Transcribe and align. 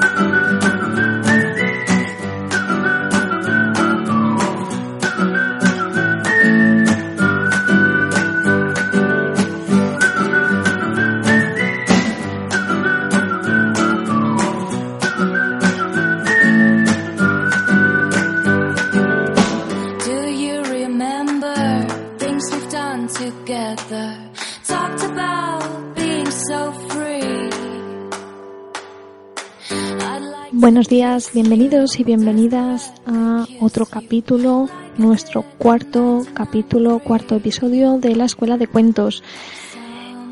Thank 0.00 0.20
you. 0.20 0.37
Buenos 30.78 30.90
días, 30.90 31.30
bienvenidos 31.34 31.98
y 31.98 32.04
bienvenidas 32.04 32.92
a 33.04 33.46
otro 33.60 33.84
capítulo, 33.84 34.68
nuestro 34.96 35.42
cuarto 35.42 36.22
capítulo, 36.34 37.00
cuarto 37.00 37.34
episodio 37.34 37.98
de 37.98 38.14
la 38.14 38.26
Escuela 38.26 38.56
de 38.56 38.68
Cuentos. 38.68 39.24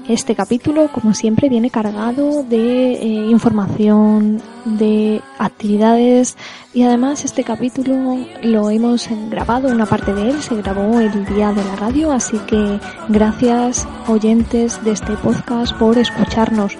Este 0.08 0.36
capítulo, 0.36 0.86
como 0.92 1.14
siempre, 1.14 1.48
viene 1.48 1.70
cargado 1.70 2.44
de 2.44 2.92
eh, 2.92 3.06
información, 3.28 4.40
de 4.64 5.20
actividades 5.40 6.36
y 6.72 6.84
además 6.84 7.24
este 7.24 7.42
capítulo 7.42 8.16
lo 8.44 8.70
hemos 8.70 9.08
grabado, 9.28 9.66
una 9.66 9.86
parte 9.86 10.14
de 10.14 10.30
él 10.30 10.40
se 10.42 10.54
grabó 10.54 11.00
el 11.00 11.26
día 11.26 11.50
de 11.50 11.64
la 11.64 11.74
radio, 11.74 12.12
así 12.12 12.38
que 12.46 12.78
gracias 13.08 13.88
oyentes 14.06 14.80
de 14.84 14.92
este 14.92 15.14
podcast 15.14 15.72
por 15.76 15.98
escucharnos. 15.98 16.74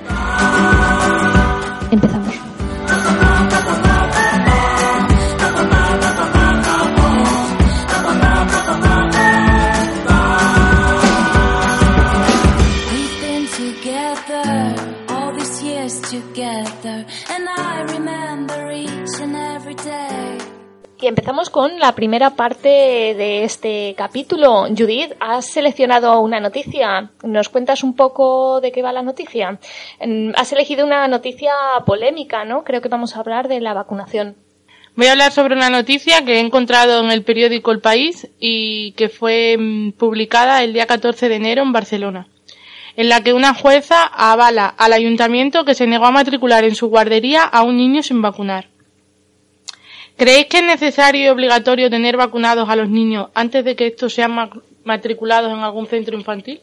Empezamos. 1.91 2.46
Y 21.07 21.09
empezamos 21.09 21.51
con 21.51 21.79
la 21.79 21.95
primera 21.95 22.31
parte 22.31 22.69
de 22.69 23.45
este 23.45 23.95
capítulo. 23.97 24.67
Judith, 24.77 25.13
has 25.21 25.47
seleccionado 25.47 26.19
una 26.19 26.41
noticia. 26.41 27.13
¿Nos 27.23 27.49
cuentas 27.49 27.85
un 27.85 27.95
poco 27.95 28.61
de 28.61 28.73
qué 28.73 28.83
va 28.83 28.93
la 28.93 29.03
noticia? 29.03 29.61
Has 30.35 30.53
elegido 30.53 30.85
una 30.85 31.07
noticia 31.07 31.53
polémica, 31.87 32.45
¿no? 32.45 32.65
Creo 32.65 32.81
que 32.81 32.89
vamos 32.89 33.15
a 33.15 33.21
hablar 33.21 33.47
de 33.47 33.61
la 33.61 33.73
vacunación. 33.73 34.35
Voy 34.97 35.07
a 35.07 35.13
hablar 35.13 35.31
sobre 35.31 35.55
una 35.55 35.71
noticia 35.71 36.25
que 36.25 36.39
he 36.39 36.41
encontrado 36.41 36.99
en 37.05 37.13
el 37.13 37.23
periódico 37.23 37.71
El 37.71 37.79
País 37.81 38.29
y 38.41 38.91
que 38.97 39.09
fue 39.09 39.57
mm, 39.57 39.93
publicada 39.93 40.65
el 40.65 40.73
día 40.73 40.87
14 40.87 41.29
de 41.29 41.37
enero 41.37 41.63
en 41.63 41.71
Barcelona, 41.71 42.27
en 42.97 43.09
la 43.09 43.23
que 43.23 43.33
una 43.33 43.55
jueza 43.55 44.03
avala 44.03 44.67
al 44.67 44.93
ayuntamiento 44.93 45.65
que 45.65 45.77
se 45.77 45.87
negó 45.87 46.07
a 46.07 46.11
matricular 46.11 46.65
en 46.65 46.75
su 46.75 46.89
guardería 46.89 47.45
a 47.45 47.63
un 47.63 47.77
niño 47.77 48.03
sin 48.03 48.21
vacunar. 48.23 48.71
¿Creéis 50.17 50.47
que 50.47 50.59
es 50.59 50.65
necesario 50.65 51.25
y 51.25 51.29
obligatorio 51.29 51.91
tener 51.91 52.17
vacunados 52.17 52.69
a 52.69 52.77
los 52.77 52.89
niños 52.89 53.29
antes 53.35 53.65
de 53.65 53.77
que 53.77 53.87
estos 53.89 54.15
sean 54.15 54.33
ma- 54.33 54.51
matriculados 54.85 55.53
en 55.53 55.59
algún 55.59 55.87
centro 55.87 56.17
infantil? 56.17 56.61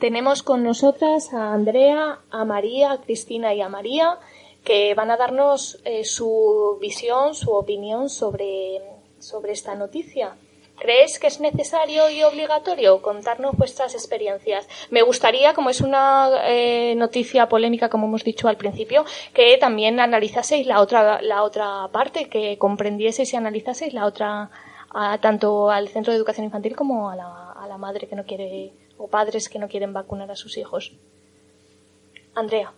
Tenemos 0.00 0.42
con 0.42 0.62
nosotras 0.64 1.32
a 1.32 1.52
Andrea, 1.52 2.18
a 2.30 2.44
María, 2.44 2.92
a 2.92 2.98
Cristina 3.00 3.54
y 3.54 3.60
a 3.60 3.68
María, 3.68 4.16
que 4.64 4.94
van 4.94 5.10
a 5.10 5.16
darnos 5.16 5.78
eh, 5.84 6.04
su 6.04 6.78
visión, 6.80 7.34
su 7.34 7.50
opinión 7.52 8.08
sobre, 8.10 8.80
sobre 9.18 9.52
esta 9.52 9.74
noticia. 9.74 10.34
¿Crees 10.80 11.18
que 11.18 11.26
es 11.26 11.40
necesario 11.40 12.08
y 12.08 12.22
obligatorio 12.22 13.02
contarnos 13.02 13.56
vuestras 13.56 13.94
experiencias? 13.94 14.68
Me 14.90 15.02
gustaría, 15.02 15.52
como 15.54 15.70
es 15.70 15.80
una 15.80 16.30
eh, 16.44 16.94
noticia 16.96 17.48
polémica, 17.48 17.88
como 17.88 18.06
hemos 18.06 18.22
dicho 18.22 18.48
al 18.48 18.56
principio, 18.56 19.04
que 19.34 19.58
también 19.58 19.98
analizaseis 19.98 20.66
la 20.66 20.80
otra, 20.80 21.20
la 21.20 21.42
otra 21.42 21.88
parte, 21.92 22.28
que 22.28 22.56
comprendieseis 22.58 23.32
y 23.32 23.36
analizaseis 23.36 23.92
la 23.92 24.06
otra, 24.06 24.50
a- 24.90 25.18
tanto 25.20 25.70
al 25.70 25.88
centro 25.88 26.12
de 26.12 26.16
educación 26.18 26.44
infantil 26.44 26.76
como 26.76 27.10
a 27.10 27.16
la, 27.16 27.52
a 27.52 27.66
la 27.66 27.76
madre 27.76 28.06
que 28.06 28.14
no 28.16 28.24
quiere, 28.24 28.72
o 28.96 29.08
padres 29.08 29.48
que 29.48 29.58
no 29.58 29.68
quieren 29.68 29.92
vacunar 29.92 30.30
a 30.30 30.36
sus 30.36 30.56
hijos. 30.58 30.92
Andrea. 32.34 32.72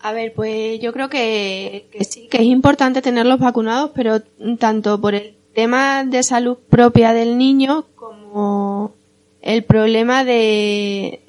A 0.00 0.12
ver, 0.12 0.34
pues 0.34 0.78
yo 0.80 0.92
creo 0.92 1.08
que 1.08 1.86
sí, 2.08 2.28
que 2.28 2.36
es 2.38 2.42
importante 2.44 3.00
tenerlos 3.02 3.38
vacunados, 3.38 3.92
pero 3.94 4.20
tanto 4.58 5.00
por 5.00 5.14
el 5.14 5.34
tema 5.56 6.04
de 6.04 6.22
salud 6.22 6.58
propia 6.68 7.14
del 7.14 7.38
niño 7.38 7.86
como 7.94 8.92
el 9.40 9.64
problema 9.64 10.22
de, 10.22 11.22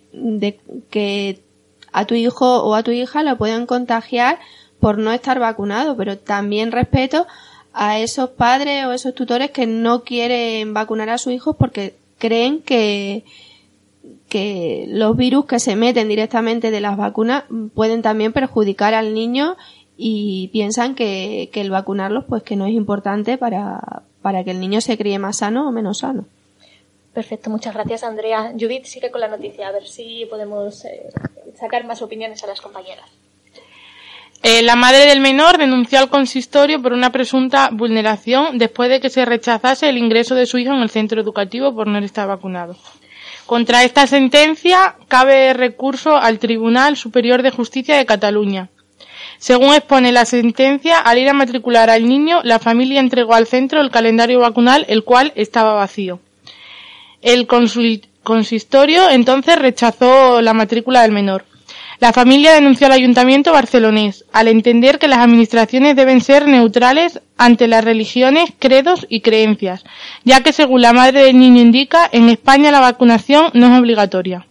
que 0.89 1.39
a 1.93 2.03
tu 2.03 2.13
hijo 2.13 2.61
o 2.61 2.75
a 2.75 2.83
tu 2.83 2.91
hija 2.91 3.23
lo 3.23 3.37
puedan 3.37 3.65
contagiar 3.65 4.37
por 4.81 4.97
no 4.97 5.13
estar 5.13 5.39
vacunado, 5.39 5.95
pero 5.95 6.17
también 6.17 6.73
respeto 6.73 7.25
a 7.71 7.99
esos 7.99 8.31
padres 8.31 8.85
o 8.85 8.91
esos 8.91 9.15
tutores 9.15 9.51
que 9.51 9.65
no 9.65 10.03
quieren 10.03 10.73
vacunar 10.73 11.09
a 11.09 11.17
sus 11.17 11.31
hijos 11.31 11.55
porque 11.57 11.95
creen 12.17 12.61
que, 12.61 13.23
que 14.27 14.87
los 14.89 15.15
virus 15.15 15.45
que 15.45 15.59
se 15.59 15.77
meten 15.77 16.09
directamente 16.09 16.69
de 16.69 16.81
las 16.81 16.97
vacunas 16.97 17.45
pueden 17.73 18.01
también 18.01 18.33
perjudicar 18.33 18.93
al 18.93 19.13
niño 19.13 19.55
y 19.95 20.49
piensan 20.49 20.95
que, 20.95 21.49
que 21.53 21.61
el 21.61 21.71
vacunarlos 21.71 22.25
pues 22.25 22.43
que 22.43 22.57
no 22.57 22.65
es 22.65 22.73
importante 22.73 23.37
para, 23.37 24.03
para 24.27 24.43
que 24.43 24.51
el 24.51 24.59
niño 24.59 24.81
se 24.81 24.97
críe 24.97 25.19
más 25.19 25.37
sano 25.37 25.69
o 25.69 25.71
menos 25.71 25.99
sano. 25.99 26.25
Perfecto, 27.13 27.49
muchas 27.49 27.73
gracias 27.73 28.03
Andrea. 28.03 28.51
Judith 28.59 28.83
sigue 28.83 29.09
con 29.09 29.21
la 29.21 29.29
noticia, 29.29 29.69
a 29.69 29.71
ver 29.71 29.87
si 29.87 30.25
podemos 30.29 30.83
eh, 30.83 31.07
sacar 31.57 31.85
más 31.85 32.01
opiniones 32.01 32.43
a 32.43 32.47
las 32.47 32.59
compañeras. 32.59 33.05
Eh, 34.43 34.63
la 34.63 34.75
madre 34.75 35.05
del 35.05 35.21
menor 35.21 35.57
denunció 35.57 35.99
al 35.99 36.09
consistorio 36.09 36.81
por 36.81 36.91
una 36.91 37.13
presunta 37.13 37.69
vulneración 37.71 38.57
después 38.57 38.89
de 38.89 38.99
que 38.99 39.09
se 39.09 39.23
rechazase 39.23 39.87
el 39.87 39.97
ingreso 39.97 40.35
de 40.35 40.45
su 40.45 40.57
hijo 40.57 40.73
en 40.73 40.81
el 40.81 40.89
centro 40.89 41.21
educativo 41.21 41.73
por 41.73 41.87
no 41.87 41.97
estar 41.99 42.27
vacunado. 42.27 42.75
Contra 43.45 43.85
esta 43.85 44.07
sentencia 44.07 44.97
cabe 45.07 45.53
recurso 45.53 46.17
al 46.17 46.37
Tribunal 46.37 46.97
Superior 46.97 47.43
de 47.43 47.51
Justicia 47.51 47.95
de 47.95 48.05
Cataluña. 48.05 48.67
Según 49.39 49.73
expone 49.73 50.11
la 50.11 50.25
sentencia, 50.25 50.99
al 50.99 51.19
ir 51.19 51.29
a 51.29 51.33
matricular 51.33 51.89
al 51.89 52.07
niño, 52.07 52.41
la 52.43 52.59
familia 52.59 52.99
entregó 52.99 53.35
al 53.35 53.47
centro 53.47 53.81
el 53.81 53.91
calendario 53.91 54.39
vacunal, 54.39 54.85
el 54.89 55.03
cual 55.03 55.31
estaba 55.35 55.73
vacío. 55.73 56.19
El 57.21 57.47
consistorio 57.47 59.09
entonces 59.09 59.57
rechazó 59.57 60.41
la 60.41 60.53
matrícula 60.53 61.01
del 61.01 61.11
menor. 61.11 61.45
La 61.99 62.13
familia 62.13 62.53
denunció 62.53 62.85
al 62.85 62.93
ayuntamiento 62.93 63.51
barcelonés, 63.51 64.23
al 64.31 64.47
entender 64.47 64.99
que 64.99 65.07
las 65.07 65.19
administraciones 65.19 65.95
deben 65.95 66.21
ser 66.21 66.47
neutrales 66.47 67.21
ante 67.37 67.67
las 67.67 67.83
religiones, 67.83 68.53
credos 68.59 69.07
y 69.09 69.21
creencias, 69.21 69.83
ya 70.23 70.41
que 70.41 70.53
según 70.53 70.81
la 70.83 70.93
madre 70.93 71.23
del 71.23 71.39
niño 71.39 71.59
indica, 71.59 72.07
en 72.11 72.29
España 72.29 72.69
la 72.69 72.81
vacunación 72.81 73.49
no 73.53 73.73
es 73.73 73.79
obligatoria. 73.79 74.45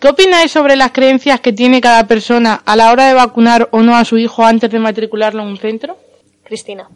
¿Qué 0.00 0.08
opináis 0.08 0.52
sobre 0.52 0.76
las 0.76 0.92
creencias 0.92 1.40
que 1.40 1.52
tiene 1.52 1.80
cada 1.80 2.06
persona 2.06 2.62
a 2.66 2.76
la 2.76 2.92
hora 2.92 3.06
de 3.06 3.14
vacunar 3.14 3.68
o 3.72 3.80
no 3.80 3.96
a 3.96 4.04
su 4.04 4.18
hijo 4.18 4.44
antes 4.44 4.70
de 4.70 4.78
matricularlo 4.78 5.42
en 5.42 5.48
un 5.48 5.56
centro? 5.56 5.96
Cristina. 6.42 6.88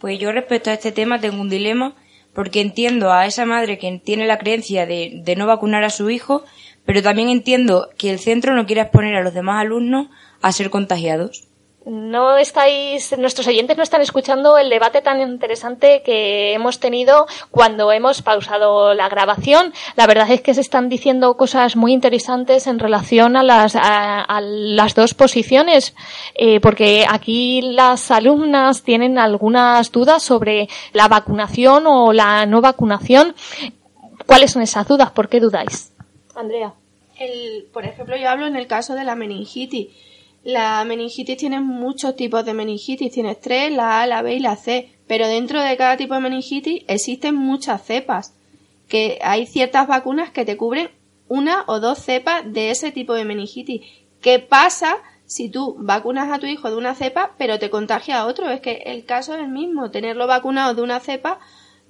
Pues 0.00 0.18
yo 0.18 0.32
respecto 0.32 0.70
a 0.70 0.74
este 0.74 0.92
tema 0.92 1.20
tengo 1.20 1.40
un 1.40 1.48
dilema 1.48 1.94
porque 2.34 2.60
entiendo 2.60 3.12
a 3.12 3.24
esa 3.24 3.46
madre 3.46 3.78
que 3.78 4.00
tiene 4.04 4.26
la 4.26 4.38
creencia 4.38 4.84
de, 4.84 5.34
no 5.38 5.46
vacunar 5.46 5.84
a 5.84 5.90
su 5.90 6.10
hijo, 6.10 6.44
pero 6.84 7.02
también 7.02 7.30
entiendo 7.30 7.88
que 7.96 8.10
el 8.10 8.18
centro 8.18 8.54
no 8.54 8.66
quiere 8.66 8.82
exponer 8.82 9.14
a 9.14 9.22
los 9.22 9.32
demás 9.32 9.62
alumnos 9.62 10.08
a 10.42 10.52
ser 10.52 10.68
contagiados. 10.68 11.48
No 11.86 12.36
estáis, 12.36 13.16
nuestros 13.16 13.46
oyentes 13.46 13.76
no 13.76 13.84
están 13.84 14.02
escuchando 14.02 14.58
el 14.58 14.68
debate 14.68 15.02
tan 15.02 15.20
interesante 15.20 16.02
que 16.04 16.52
hemos 16.52 16.80
tenido 16.80 17.26
cuando 17.52 17.92
hemos 17.92 18.22
pausado 18.22 18.92
la 18.92 19.08
grabación. 19.08 19.72
La 19.94 20.08
verdad 20.08 20.28
es 20.32 20.40
que 20.40 20.52
se 20.52 20.62
están 20.62 20.88
diciendo 20.88 21.36
cosas 21.36 21.76
muy 21.76 21.92
interesantes 21.92 22.66
en 22.66 22.80
relación 22.80 23.36
a 23.36 23.44
las, 23.44 23.76
a, 23.76 24.40
las 24.40 24.96
dos 24.96 25.14
posiciones, 25.14 25.94
eh, 26.34 26.58
porque 26.58 27.06
aquí 27.08 27.62
las 27.62 28.10
alumnas 28.10 28.82
tienen 28.82 29.16
algunas 29.16 29.92
dudas 29.92 30.24
sobre 30.24 30.68
la 30.92 31.06
vacunación 31.06 31.86
o 31.86 32.12
la 32.12 32.46
no 32.46 32.60
vacunación. 32.60 33.36
¿Cuáles 34.26 34.50
son 34.50 34.62
esas 34.62 34.88
dudas? 34.88 35.12
¿Por 35.12 35.28
qué 35.28 35.38
dudáis? 35.38 35.92
Andrea. 36.34 36.72
El, 37.16 37.68
por 37.72 37.84
ejemplo, 37.84 38.16
yo 38.16 38.28
hablo 38.28 38.46
en 38.46 38.56
el 38.56 38.66
caso 38.66 38.94
de 38.94 39.04
la 39.04 39.14
meningitis 39.14 39.88
la 40.46 40.84
meningitis 40.84 41.36
tiene 41.36 41.60
muchos 41.60 42.14
tipos 42.14 42.44
de 42.44 42.54
meningitis, 42.54 43.10
tienes 43.10 43.40
tres, 43.40 43.72
la 43.72 44.00
A, 44.00 44.06
la 44.06 44.22
B 44.22 44.34
y 44.34 44.38
la 44.38 44.54
C, 44.54 44.88
pero 45.08 45.26
dentro 45.26 45.60
de 45.60 45.76
cada 45.76 45.96
tipo 45.96 46.14
de 46.14 46.20
meningitis 46.20 46.84
existen 46.86 47.34
muchas 47.34 47.84
cepas, 47.84 48.32
que 48.86 49.18
hay 49.22 49.46
ciertas 49.46 49.88
vacunas 49.88 50.30
que 50.30 50.44
te 50.44 50.56
cubren 50.56 50.88
una 51.26 51.64
o 51.66 51.80
dos 51.80 51.98
cepas 51.98 52.44
de 52.44 52.70
ese 52.70 52.92
tipo 52.92 53.14
de 53.14 53.24
meningitis. 53.24 53.82
¿Qué 54.20 54.38
pasa 54.38 54.98
si 55.24 55.48
tú 55.48 55.74
vacunas 55.80 56.30
a 56.30 56.38
tu 56.38 56.46
hijo 56.46 56.70
de 56.70 56.76
una 56.76 56.94
cepa 56.94 57.32
pero 57.38 57.58
te 57.58 57.68
contagia 57.68 58.20
a 58.20 58.26
otro? 58.26 58.48
Es 58.48 58.60
que 58.60 58.84
el 58.86 59.04
caso 59.04 59.34
es 59.34 59.40
el 59.40 59.48
mismo, 59.48 59.90
tenerlo 59.90 60.28
vacunado 60.28 60.74
de 60.74 60.82
una 60.82 61.00
cepa 61.00 61.40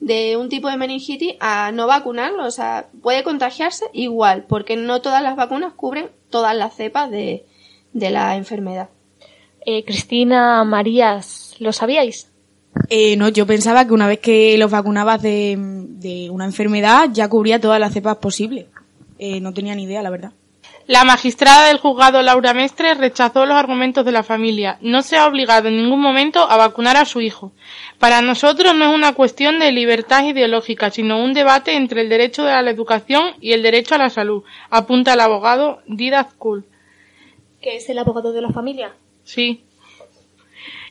de 0.00 0.38
un 0.38 0.48
tipo 0.48 0.70
de 0.70 0.78
meningitis 0.78 1.34
a 1.40 1.72
no 1.72 1.86
vacunarlo, 1.86 2.46
o 2.46 2.50
sea, 2.50 2.88
puede 3.02 3.22
contagiarse 3.22 3.84
igual, 3.92 4.46
porque 4.48 4.76
no 4.76 5.02
todas 5.02 5.22
las 5.22 5.36
vacunas 5.36 5.74
cubren 5.74 6.08
todas 6.30 6.56
las 6.56 6.74
cepas 6.74 7.10
de, 7.10 7.44
de 7.96 8.10
la 8.10 8.36
enfermedad. 8.36 8.90
Eh, 9.64 9.84
Cristina 9.84 10.62
Marías, 10.64 11.56
¿lo 11.58 11.72
sabíais? 11.72 12.30
Eh, 12.90 13.16
no, 13.16 13.28
yo 13.30 13.46
pensaba 13.46 13.86
que 13.86 13.94
una 13.94 14.06
vez 14.06 14.20
que 14.20 14.56
los 14.58 14.70
vacunabas 14.70 15.22
de, 15.22 16.28
una 16.30 16.44
enfermedad 16.44 17.08
ya 17.10 17.28
cubría 17.28 17.60
todas 17.60 17.80
las 17.80 17.92
cepas 17.92 18.18
posibles. 18.18 18.66
Eh, 19.18 19.40
no 19.40 19.54
tenía 19.54 19.74
ni 19.74 19.84
idea, 19.84 20.02
la 20.02 20.10
verdad. 20.10 20.32
La 20.86 21.02
magistrada 21.02 21.66
del 21.66 21.78
juzgado 21.78 22.22
Laura 22.22 22.54
Mestre 22.54 22.94
rechazó 22.94 23.44
los 23.44 23.56
argumentos 23.56 24.04
de 24.04 24.12
la 24.12 24.22
familia. 24.22 24.78
No 24.82 25.02
se 25.02 25.16
ha 25.16 25.26
obligado 25.26 25.66
en 25.66 25.78
ningún 25.78 26.00
momento 26.00 26.48
a 26.48 26.56
vacunar 26.56 26.96
a 26.96 27.06
su 27.06 27.20
hijo. 27.20 27.50
Para 27.98 28.22
nosotros 28.22 28.76
no 28.76 28.84
es 28.90 28.94
una 28.94 29.14
cuestión 29.14 29.58
de 29.58 29.72
libertad 29.72 30.22
ideológica, 30.24 30.90
sino 30.90 31.24
un 31.24 31.32
debate 31.32 31.74
entre 31.74 32.02
el 32.02 32.08
derecho 32.08 32.46
a 32.46 32.62
la 32.62 32.70
educación 32.70 33.30
y 33.40 33.52
el 33.52 33.62
derecho 33.62 33.96
a 33.96 33.98
la 33.98 34.10
salud, 34.10 34.44
apunta 34.70 35.14
el 35.14 35.20
abogado 35.20 35.80
Didac 35.88 36.36
Kuhl 36.36 36.64
que 37.66 37.78
es 37.78 37.88
el 37.88 37.98
abogado 37.98 38.32
de 38.32 38.40
la 38.40 38.50
familia. 38.50 38.92
Sí. 39.24 39.64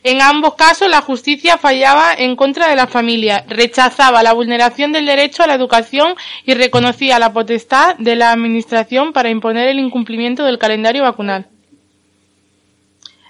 En 0.03 0.21
ambos 0.21 0.55
casos 0.55 0.89
la 0.89 1.01
justicia 1.01 1.57
fallaba 1.57 2.13
en 2.13 2.35
contra 2.35 2.67
de 2.67 2.75
la 2.75 2.85
familia, 2.85 3.45
rechazaba 3.47 4.21
la 4.23 4.33
vulneración 4.33 4.91
del 4.91 5.05
derecho 5.05 5.41
a 5.41 5.47
la 5.47 5.53
educación 5.55 6.15
y 6.45 6.53
reconocía 6.53 7.17
la 7.17 7.31
potestad 7.31 7.95
de 7.95 8.17
la 8.17 8.33
Administración 8.33 9.13
para 9.13 9.29
imponer 9.29 9.69
el 9.69 9.79
incumplimiento 9.79 10.43
del 10.43 10.59
calendario 10.59 11.03
vacunal. 11.03 11.47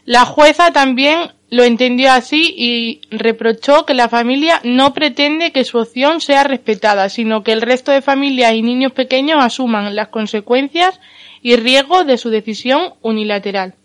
La 0.06 0.25
jueza 0.25 0.71
también 0.71 1.31
lo 1.51 1.63
entendió 1.63 2.13
así 2.13 2.51
y 2.57 3.01
reprochó 3.12 3.86
que 3.86 3.94
la 3.94 4.09
familia 4.09 4.59
no 4.63 4.95
pretende 4.95 5.51
que 5.51 5.65
su 5.65 5.77
opción 5.77 6.19
sea 6.19 6.44
respetada, 6.44 7.09
sino 7.09 7.44
que 7.44 7.51
el 7.51 7.62
resto 7.62 7.92
de 7.92 8.01
familias 8.01 8.53
y 8.53 8.63
niños 8.63 8.92
pequeños 8.92 9.38
asuman 9.44 9.95
las 9.95 10.07
consecuencias 10.07 11.00
y 11.45 11.57
riesgo 11.57 12.03
de 12.06 12.18
su 12.18 12.31
decisión 12.31 12.95
unilateral. 13.03 13.75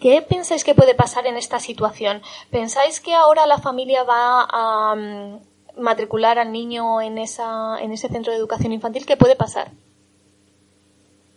¿Qué 0.00 0.20
pensáis 0.22 0.64
que 0.64 0.74
puede 0.74 0.96
pasar 0.96 1.24
en 1.28 1.36
esta 1.36 1.60
situación? 1.60 2.20
¿Pensáis 2.50 2.98
que 2.98 3.14
ahora 3.14 3.46
la 3.46 3.58
familia 3.58 4.02
va 4.02 4.44
a 4.50 4.96
mm, 4.96 5.80
matricular 5.80 6.36
al 6.40 6.50
niño 6.50 7.00
en, 7.00 7.16
esa, 7.18 7.78
en 7.80 7.92
ese 7.92 8.08
centro 8.08 8.32
de 8.32 8.40
educación 8.40 8.72
infantil? 8.72 9.06
¿Qué 9.06 9.16
puede 9.16 9.36
pasar? 9.36 9.70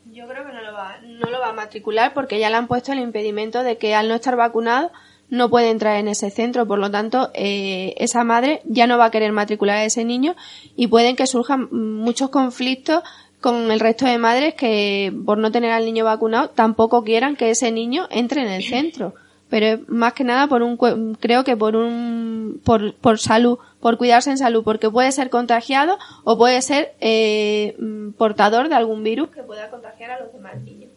Yo 0.05 0.27
creo 0.27 0.43
que 0.43 0.53
no 0.53 0.61
lo, 0.63 0.73
va, 0.73 0.97
no 1.03 1.29
lo 1.29 1.39
va 1.39 1.49
a 1.49 1.53
matricular 1.53 2.15
porque 2.15 2.39
ya 2.39 2.49
le 2.49 2.55
han 2.55 2.67
puesto 2.67 2.91
el 2.91 2.97
impedimento 2.97 3.61
de 3.61 3.77
que 3.77 3.93
al 3.93 4.07
no 4.07 4.15
estar 4.15 4.35
vacunado 4.35 4.91
no 5.29 5.51
puede 5.51 5.69
entrar 5.69 5.97
en 5.97 6.07
ese 6.07 6.31
centro. 6.31 6.65
Por 6.65 6.79
lo 6.79 6.89
tanto, 6.89 7.29
eh, 7.35 7.93
esa 7.97 8.23
madre 8.23 8.61
ya 8.65 8.87
no 8.87 8.97
va 8.97 9.05
a 9.05 9.11
querer 9.11 9.33
matricular 9.33 9.77
a 9.77 9.85
ese 9.85 10.03
niño 10.03 10.35
y 10.75 10.87
pueden 10.87 11.15
que 11.15 11.27
surjan 11.27 11.69
muchos 11.71 12.31
conflictos 12.31 13.03
con 13.41 13.71
el 13.71 13.79
resto 13.79 14.05
de 14.05 14.17
madres 14.17 14.53
que 14.53 15.13
por 15.25 15.37
no 15.39 15.51
tener 15.51 15.71
al 15.71 15.85
niño 15.85 16.05
vacunado 16.05 16.49
tampoco 16.49 17.03
quieran 17.03 17.35
que 17.35 17.49
ese 17.49 17.71
niño 17.71 18.07
entre 18.11 18.41
en 18.43 18.47
el 18.47 18.63
centro 18.63 19.13
pero 19.49 19.83
más 19.87 20.13
que 20.13 20.23
nada 20.23 20.47
por 20.47 20.61
un 20.63 20.77
creo 21.19 21.43
que 21.43 21.57
por 21.57 21.75
un 21.75 22.61
por, 22.63 22.95
por 22.95 23.19
salud 23.19 23.57
por 23.81 23.97
cuidarse 23.97 24.29
en 24.29 24.37
salud 24.37 24.63
porque 24.63 24.89
puede 24.89 25.11
ser 25.11 25.29
contagiado 25.29 25.97
o 26.23 26.37
puede 26.37 26.61
ser 26.61 26.93
eh, 27.01 27.75
mm, 27.79 28.11
portador 28.11 28.69
de 28.69 28.75
algún 28.75 29.03
virus 29.03 29.29
que 29.29 29.43
pueda 29.43 29.69
contagiar 29.69 30.11
a 30.11 30.19
los 30.19 30.31
demás 30.31 30.61
niños 30.61 30.91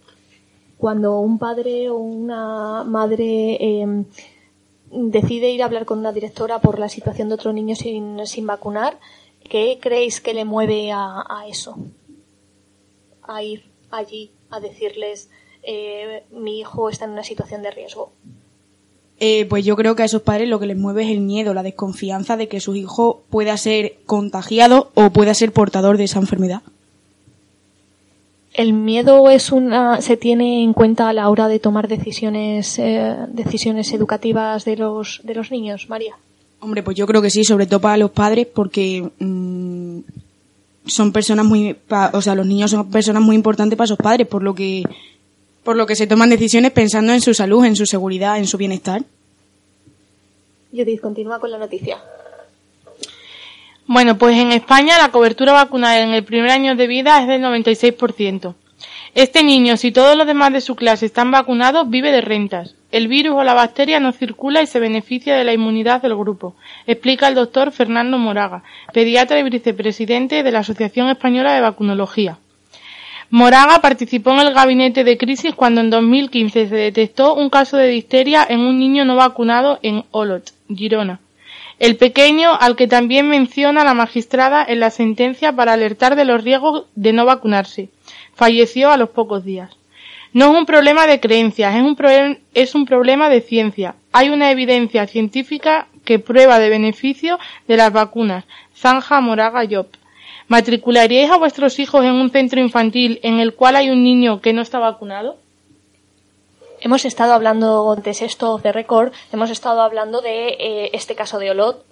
cuando 0.76 1.18
un 1.18 1.38
padre 1.38 1.88
o 1.88 1.96
una 1.96 2.84
madre 2.84 3.56
em, 3.60 4.04
decide 4.90 5.50
ir 5.50 5.62
a 5.62 5.66
hablar 5.66 5.86
con 5.86 5.98
una 5.98 6.12
directora 6.12 6.60
por 6.60 6.78
la 6.78 6.90
situación 6.90 7.28
de 7.28 7.34
otro 7.34 7.54
niño 7.54 7.74
sin, 7.74 8.24
sin 8.26 8.46
vacunar 8.46 8.98
¿qué 9.48 9.78
creéis 9.80 10.20
que 10.20 10.34
le 10.34 10.44
mueve 10.44 10.92
a, 10.92 11.24
a 11.28 11.46
eso? 11.48 11.76
A 13.26 13.42
ir 13.42 13.64
allí 13.90 14.30
a 14.50 14.60
decirles 14.60 15.28
eh, 15.62 16.24
mi 16.30 16.60
hijo 16.60 16.88
está 16.90 17.06
en 17.06 17.12
una 17.12 17.24
situación 17.24 17.62
de 17.62 17.70
riesgo? 17.70 18.12
Eh, 19.20 19.46
pues 19.46 19.64
yo 19.64 19.76
creo 19.76 19.94
que 19.94 20.02
a 20.02 20.06
esos 20.06 20.22
padres 20.22 20.48
lo 20.48 20.58
que 20.58 20.66
les 20.66 20.76
mueve 20.76 21.04
es 21.04 21.10
el 21.10 21.20
miedo, 21.20 21.54
la 21.54 21.62
desconfianza 21.62 22.36
de 22.36 22.48
que 22.48 22.60
su 22.60 22.74
hijo 22.74 23.22
pueda 23.30 23.56
ser 23.56 23.98
contagiado 24.06 24.90
o 24.94 25.10
pueda 25.10 25.34
ser 25.34 25.52
portador 25.52 25.96
de 25.96 26.04
esa 26.04 26.18
enfermedad. 26.18 26.62
¿El 28.52 28.72
miedo 28.72 29.30
es 29.30 29.50
una, 29.50 30.00
se 30.00 30.16
tiene 30.16 30.62
en 30.62 30.72
cuenta 30.72 31.08
a 31.08 31.12
la 31.12 31.28
hora 31.28 31.48
de 31.48 31.58
tomar 31.58 31.88
decisiones, 31.88 32.78
eh, 32.78 33.16
decisiones 33.28 33.92
educativas 33.92 34.64
de 34.64 34.76
los, 34.76 35.20
de 35.24 35.34
los 35.34 35.50
niños, 35.50 35.88
María? 35.88 36.16
Hombre, 36.60 36.82
pues 36.82 36.96
yo 36.96 37.06
creo 37.06 37.20
que 37.20 37.30
sí, 37.30 37.44
sobre 37.44 37.66
todo 37.66 37.80
para 37.80 37.96
los 37.96 38.12
padres, 38.12 38.46
porque 38.46 39.10
mm, 39.18 39.98
son 40.86 41.12
personas 41.12 41.46
muy, 41.46 41.76
o 42.12 42.22
sea, 42.22 42.34
los 42.34 42.46
niños 42.46 42.70
son 42.70 42.90
personas 42.90 43.22
muy 43.22 43.36
importantes 43.36 43.76
para 43.76 43.86
sus 43.88 43.96
padres, 43.96 44.26
por 44.26 44.42
lo 44.42 44.54
que, 44.54 44.82
por 45.62 45.76
lo 45.76 45.86
que 45.86 45.96
se 45.96 46.06
toman 46.06 46.30
decisiones 46.30 46.72
pensando 46.72 47.12
en 47.12 47.20
su 47.20 47.34
salud, 47.34 47.64
en 47.64 47.76
su 47.76 47.86
seguridad, 47.86 48.38
en 48.38 48.46
su 48.46 48.58
bienestar. 48.58 49.02
Judith, 50.72 51.00
continúa 51.00 51.38
con 51.38 51.50
la 51.50 51.58
noticia. 51.58 51.98
Bueno, 53.86 54.16
pues 54.16 54.36
en 54.36 54.52
España 54.52 54.98
la 54.98 55.10
cobertura 55.10 55.52
vacunal 55.52 56.00
en 56.00 56.10
el 56.10 56.24
primer 56.24 56.50
año 56.50 56.74
de 56.74 56.86
vida 56.86 57.20
es 57.20 57.28
del 57.28 57.42
96%. 57.42 58.54
Este 59.14 59.44
niño, 59.44 59.76
si 59.76 59.92
todos 59.92 60.16
los 60.16 60.26
demás 60.26 60.52
de 60.52 60.60
su 60.60 60.74
clase 60.74 61.06
están 61.06 61.30
vacunados, 61.30 61.88
vive 61.88 62.10
de 62.10 62.20
rentas. 62.20 62.74
El 62.94 63.08
virus 63.08 63.34
o 63.34 63.42
la 63.42 63.54
bacteria 63.54 63.98
no 63.98 64.12
circula 64.12 64.62
y 64.62 64.68
se 64.68 64.78
beneficia 64.78 65.34
de 65.34 65.42
la 65.42 65.52
inmunidad 65.52 66.00
del 66.00 66.14
grupo, 66.14 66.54
explica 66.86 67.26
el 67.26 67.34
doctor 67.34 67.72
Fernando 67.72 68.18
Moraga, 68.18 68.62
pediatra 68.92 69.40
y 69.40 69.42
vicepresidente 69.42 70.44
de 70.44 70.52
la 70.52 70.60
Asociación 70.60 71.08
Española 71.08 71.54
de 71.54 71.60
Vacunología. 71.60 72.38
Moraga 73.30 73.80
participó 73.80 74.30
en 74.34 74.46
el 74.46 74.54
gabinete 74.54 75.02
de 75.02 75.18
crisis 75.18 75.56
cuando 75.56 75.80
en 75.80 75.90
2015 75.90 76.68
se 76.68 76.76
detectó 76.76 77.34
un 77.34 77.50
caso 77.50 77.76
de 77.76 77.88
difteria 77.88 78.46
en 78.48 78.60
un 78.60 78.78
niño 78.78 79.04
no 79.04 79.16
vacunado 79.16 79.80
en 79.82 80.04
Olot, 80.12 80.52
Girona. 80.68 81.18
El 81.80 81.96
pequeño 81.96 82.56
al 82.60 82.76
que 82.76 82.86
también 82.86 83.28
menciona 83.28 83.82
la 83.82 83.94
magistrada 83.94 84.64
en 84.64 84.78
la 84.78 84.90
sentencia 84.90 85.52
para 85.52 85.72
alertar 85.72 86.14
de 86.14 86.26
los 86.26 86.44
riesgos 86.44 86.84
de 86.94 87.12
no 87.12 87.24
vacunarse 87.24 87.88
falleció 88.34 88.92
a 88.92 88.96
los 88.96 89.10
pocos 89.10 89.44
días. 89.44 89.76
No 90.34 90.50
es 90.50 90.58
un 90.58 90.66
problema 90.66 91.06
de 91.06 91.20
creencias, 91.20 91.76
es 91.76 91.82
un, 91.82 91.96
es 92.54 92.74
un 92.74 92.86
problema 92.86 93.28
de 93.28 93.40
ciencia. 93.40 93.94
Hay 94.10 94.30
una 94.30 94.50
evidencia 94.50 95.06
científica 95.06 95.86
que 96.04 96.18
prueba 96.18 96.58
de 96.58 96.70
beneficio 96.70 97.38
de 97.68 97.76
las 97.76 97.92
vacunas. 97.92 98.44
Zanja 98.74 99.20
Moraga 99.20 99.62
Yop. 99.62 99.94
¿Matricularíais 100.48 101.30
a 101.30 101.38
vuestros 101.38 101.78
hijos 101.78 102.04
en 102.04 102.14
un 102.14 102.30
centro 102.30 102.60
infantil 102.60 103.20
en 103.22 103.38
el 103.38 103.54
cual 103.54 103.76
hay 103.76 103.90
un 103.90 104.02
niño 104.02 104.40
que 104.40 104.52
no 104.52 104.60
está 104.60 104.80
vacunado? 104.80 105.36
Hemos 106.80 107.04
estado 107.04 107.32
hablando 107.32 107.94
de 107.94 108.10
esto 108.10 108.58
de 108.58 108.72
récord, 108.72 109.12
hemos 109.32 109.50
estado 109.50 109.82
hablando 109.82 110.20
de 110.20 110.48
eh, 110.48 110.90
este 110.94 111.14
caso 111.14 111.38
de 111.38 111.52
Olot 111.52 111.84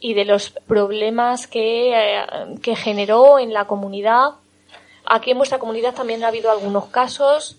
y 0.00 0.14
de 0.14 0.24
los 0.24 0.50
problemas 0.66 1.46
que, 1.46 1.92
eh, 1.92 2.26
que 2.62 2.74
generó 2.74 3.38
en 3.38 3.52
la 3.52 3.66
comunidad 3.66 4.30
Aquí 5.06 5.30
en 5.30 5.38
vuestra 5.38 5.58
comunidad 5.58 5.94
también 5.94 6.24
ha 6.24 6.28
habido 6.28 6.50
algunos 6.50 6.86
casos. 6.86 7.56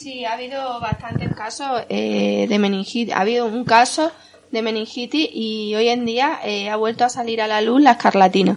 Sí, 0.00 0.24
ha 0.24 0.32
habido 0.32 0.80
bastantes 0.80 1.28
casos 1.34 1.82
eh, 1.90 2.46
de 2.48 2.58
meningitis. 2.58 3.14
Ha 3.14 3.20
habido 3.20 3.44
un 3.44 3.66
caso 3.66 4.10
de 4.50 4.62
meningitis 4.62 5.28
y 5.30 5.74
hoy 5.74 5.88
en 5.88 6.06
día 6.06 6.40
eh, 6.42 6.70
ha 6.70 6.76
vuelto 6.76 7.04
a 7.04 7.10
salir 7.10 7.42
a 7.42 7.46
la 7.46 7.60
luz 7.60 7.82
la 7.82 7.90
escarlatina, 7.92 8.56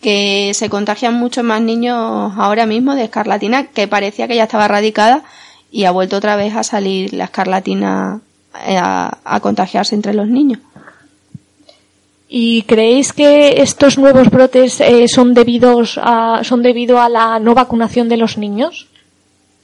que 0.00 0.52
se 0.54 0.70
contagian 0.70 1.12
muchos 1.12 1.44
más 1.44 1.60
niños 1.60 2.32
ahora 2.34 2.64
mismo 2.64 2.94
de 2.94 3.04
escarlatina, 3.04 3.66
que 3.66 3.88
parecía 3.88 4.26
que 4.26 4.36
ya 4.36 4.44
estaba 4.44 4.64
erradicada 4.64 5.22
y 5.70 5.84
ha 5.84 5.90
vuelto 5.90 6.16
otra 6.16 6.36
vez 6.36 6.56
a 6.56 6.62
salir 6.62 7.12
la 7.12 7.24
escarlatina 7.24 8.22
eh, 8.66 8.78
a, 8.80 9.38
contagiarse 9.42 9.94
entre 9.94 10.14
los 10.14 10.28
niños. 10.28 10.60
¿Y 12.26 12.62
creéis 12.62 13.12
que 13.12 13.60
estos 13.60 13.98
nuevos 13.98 14.30
brotes 14.30 14.80
eh, 14.80 15.08
son 15.08 15.34
debidos 15.34 16.00
a, 16.02 16.40
son 16.42 16.62
debido 16.62 17.02
a 17.02 17.10
la 17.10 17.38
no 17.38 17.52
vacunación 17.52 18.08
de 18.08 18.16
los 18.16 18.38
niños? 18.38 18.89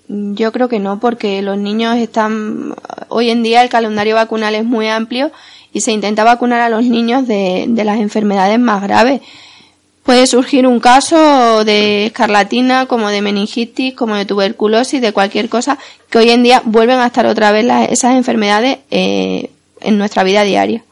Yo 0.09 0.53
creo 0.53 0.69
que 0.69 0.79
no, 0.79 1.01
porque 1.01 1.43
los 1.43 1.59
niños 1.59 1.97
están, 1.97 2.75
hoy 3.09 3.31
en 3.31 3.43
día 3.43 3.63
el 3.63 3.69
calendario 3.69 4.15
vacunal 4.15 4.55
es 4.55 4.65
muy 4.65 4.89
amplio 4.89 5.33
y 5.73 5.81
se 5.81 5.93
intenta 5.93 6.23
vacunar 6.23 6.61
a 6.61 6.69
los 6.69 6.85
niños 6.85 7.27
de, 7.27 7.65
de 7.69 7.85
las 7.85 7.99
enfermedades 7.99 8.59
más 8.59 8.83
graves. 8.83 9.21
Puede 10.05 10.29
surgir 10.29 10.69
un 10.69 10.79
caso 10.79 11.65
de 11.65 12.07
escarlatina, 12.07 12.87
como 12.87 13.09
de 13.09 13.23
meningitis, 13.23 13.95
como 13.95 14.15
de 14.15 14.25
tuberculosis, 14.25 15.01
de 15.01 15.13
cualquier 15.13 15.49
cosa, 15.49 15.79
que 16.09 16.19
hoy 16.19 16.31
en 16.31 16.45
día 16.45 16.63
vuelven 16.65 17.01
a 17.01 17.07
estar 17.07 17.27
otra 17.27 17.51
vez 17.51 17.65
las, 17.65 17.91
esas 17.91 18.15
enfermedades 18.15 18.79
eh, 18.93 19.51
en 19.81 19.99
nuestra 19.99 20.23
vida 20.23 20.45
diaria. 20.45 20.85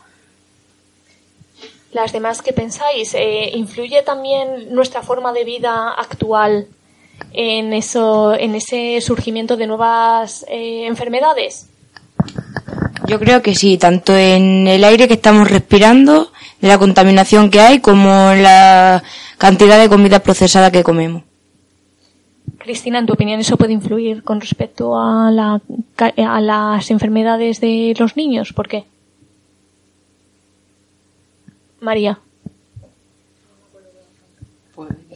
Las 1.92 2.12
demás, 2.12 2.42
¿qué 2.42 2.52
pensáis? 2.52 3.14
Eh, 3.14 3.52
¿Influye 3.54 4.02
también 4.02 4.74
nuestra 4.74 5.02
forma 5.02 5.32
de 5.32 5.44
vida 5.44 5.90
actual 5.90 6.66
en, 7.32 7.72
eso, 7.72 8.34
en 8.34 8.54
ese 8.54 9.00
surgimiento 9.00 9.56
de 9.56 9.66
nuevas 9.66 10.44
eh, 10.48 10.86
enfermedades? 10.86 11.68
Yo 13.06 13.18
creo 13.18 13.42
que 13.42 13.54
sí, 13.54 13.76
tanto 13.76 14.16
en 14.16 14.66
el 14.66 14.82
aire 14.84 15.08
que 15.08 15.14
estamos 15.14 15.50
respirando, 15.50 16.30
de 16.60 16.68
la 16.68 16.78
contaminación 16.78 17.50
que 17.50 17.60
hay, 17.60 17.80
como 17.80 18.30
en 18.30 18.42
la 18.42 19.02
cantidad 19.36 19.78
de 19.78 19.88
comida 19.88 20.20
procesada 20.20 20.70
que 20.70 20.82
comemos. 20.82 21.22
Cristina, 22.58 22.98
en 22.98 23.06
tu 23.06 23.12
opinión, 23.12 23.40
¿eso 23.40 23.58
puede 23.58 23.74
influir 23.74 24.22
con 24.22 24.40
respecto 24.40 24.98
a, 24.98 25.30
la, 25.30 25.60
a 25.98 26.40
las 26.40 26.90
enfermedades 26.90 27.60
de 27.60 27.94
los 27.98 28.16
niños? 28.16 28.54
¿Por 28.54 28.68
qué? 28.68 28.84
María. 31.80 32.18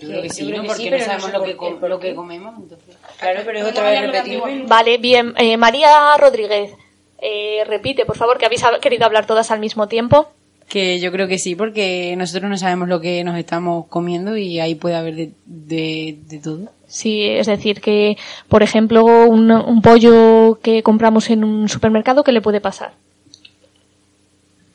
Yo 0.01 0.09
creo 0.09 0.23
que 0.23 0.31
sí, 0.31 0.51
¿no? 0.51 0.65
Porque 0.65 0.91
no 0.91 0.99
sabemos 0.99 1.33
lo 1.33 1.43
que, 1.43 1.57
com- 1.57 1.79
lo 1.81 1.99
que 2.01 2.15
comemos. 2.15 2.55
Entonces. 2.59 2.97
Claro, 3.19 3.41
pero 3.45 3.59
es 3.59 3.65
otra 3.65 3.91
vez 3.91 4.01
repetir. 4.03 4.41
Vale, 4.67 4.99
bien. 4.99 5.35
Eh, 5.37 5.57
María 5.57 6.17
Rodríguez, 6.19 6.73
eh, 7.21 7.65
repite, 7.67 8.05
por 8.07 8.17
favor, 8.17 8.39
que 8.39 8.47
habéis 8.47 8.63
hab- 8.65 8.81
querido 8.81 9.05
hablar 9.07 9.27
todas 9.27 9.51
al 9.51 9.61
mismo 9.61 9.89
tiempo. 9.89 10.29
Que 10.69 11.01
yo 11.01 11.11
creo 11.11 11.27
que 11.29 11.39
sí, 11.39 11.55
porque 11.55 12.15
nosotros 12.17 12.51
no 12.51 12.59
sabemos 12.59 12.89
lo 12.89 13.01
que 13.01 13.25
nos 13.25 13.39
estamos 13.39 13.87
comiendo 13.87 14.37
y 14.37 14.61
ahí 14.61 14.75
puede 14.75 14.97
haber 14.97 15.15
de, 15.15 15.31
de, 15.47 16.19
de 16.29 16.39
todo. 16.39 16.69
Sí, 16.87 17.23
es 17.25 17.47
decir, 17.47 17.81
que, 17.81 18.17
por 18.49 18.63
ejemplo, 18.63 19.05
un, 19.05 19.51
un 19.51 19.81
pollo 19.83 20.59
que 20.63 20.83
compramos 20.83 21.31
en 21.31 21.43
un 21.45 21.69
supermercado, 21.71 22.23
¿qué 22.23 22.33
le 22.33 22.41
puede 22.43 22.61
pasar? 22.61 22.93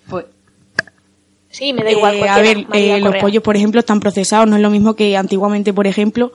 Pues 0.09 0.25
Sí, 1.53 1.71
me 1.71 1.83
da 1.83 1.91
igual. 1.91 2.15
Eh, 2.15 2.27
a 2.27 2.41
ver, 2.41 2.65
eh, 2.73 2.99
los 2.99 3.15
pollos, 3.17 3.43
por 3.43 3.55
ejemplo, 3.55 3.79
están 3.79 3.99
procesados. 3.99 4.49
No 4.49 4.55
es 4.55 4.61
lo 4.63 4.71
mismo 4.71 4.95
que 4.95 5.15
antiguamente, 5.15 5.71
por 5.71 5.85
ejemplo, 5.85 6.31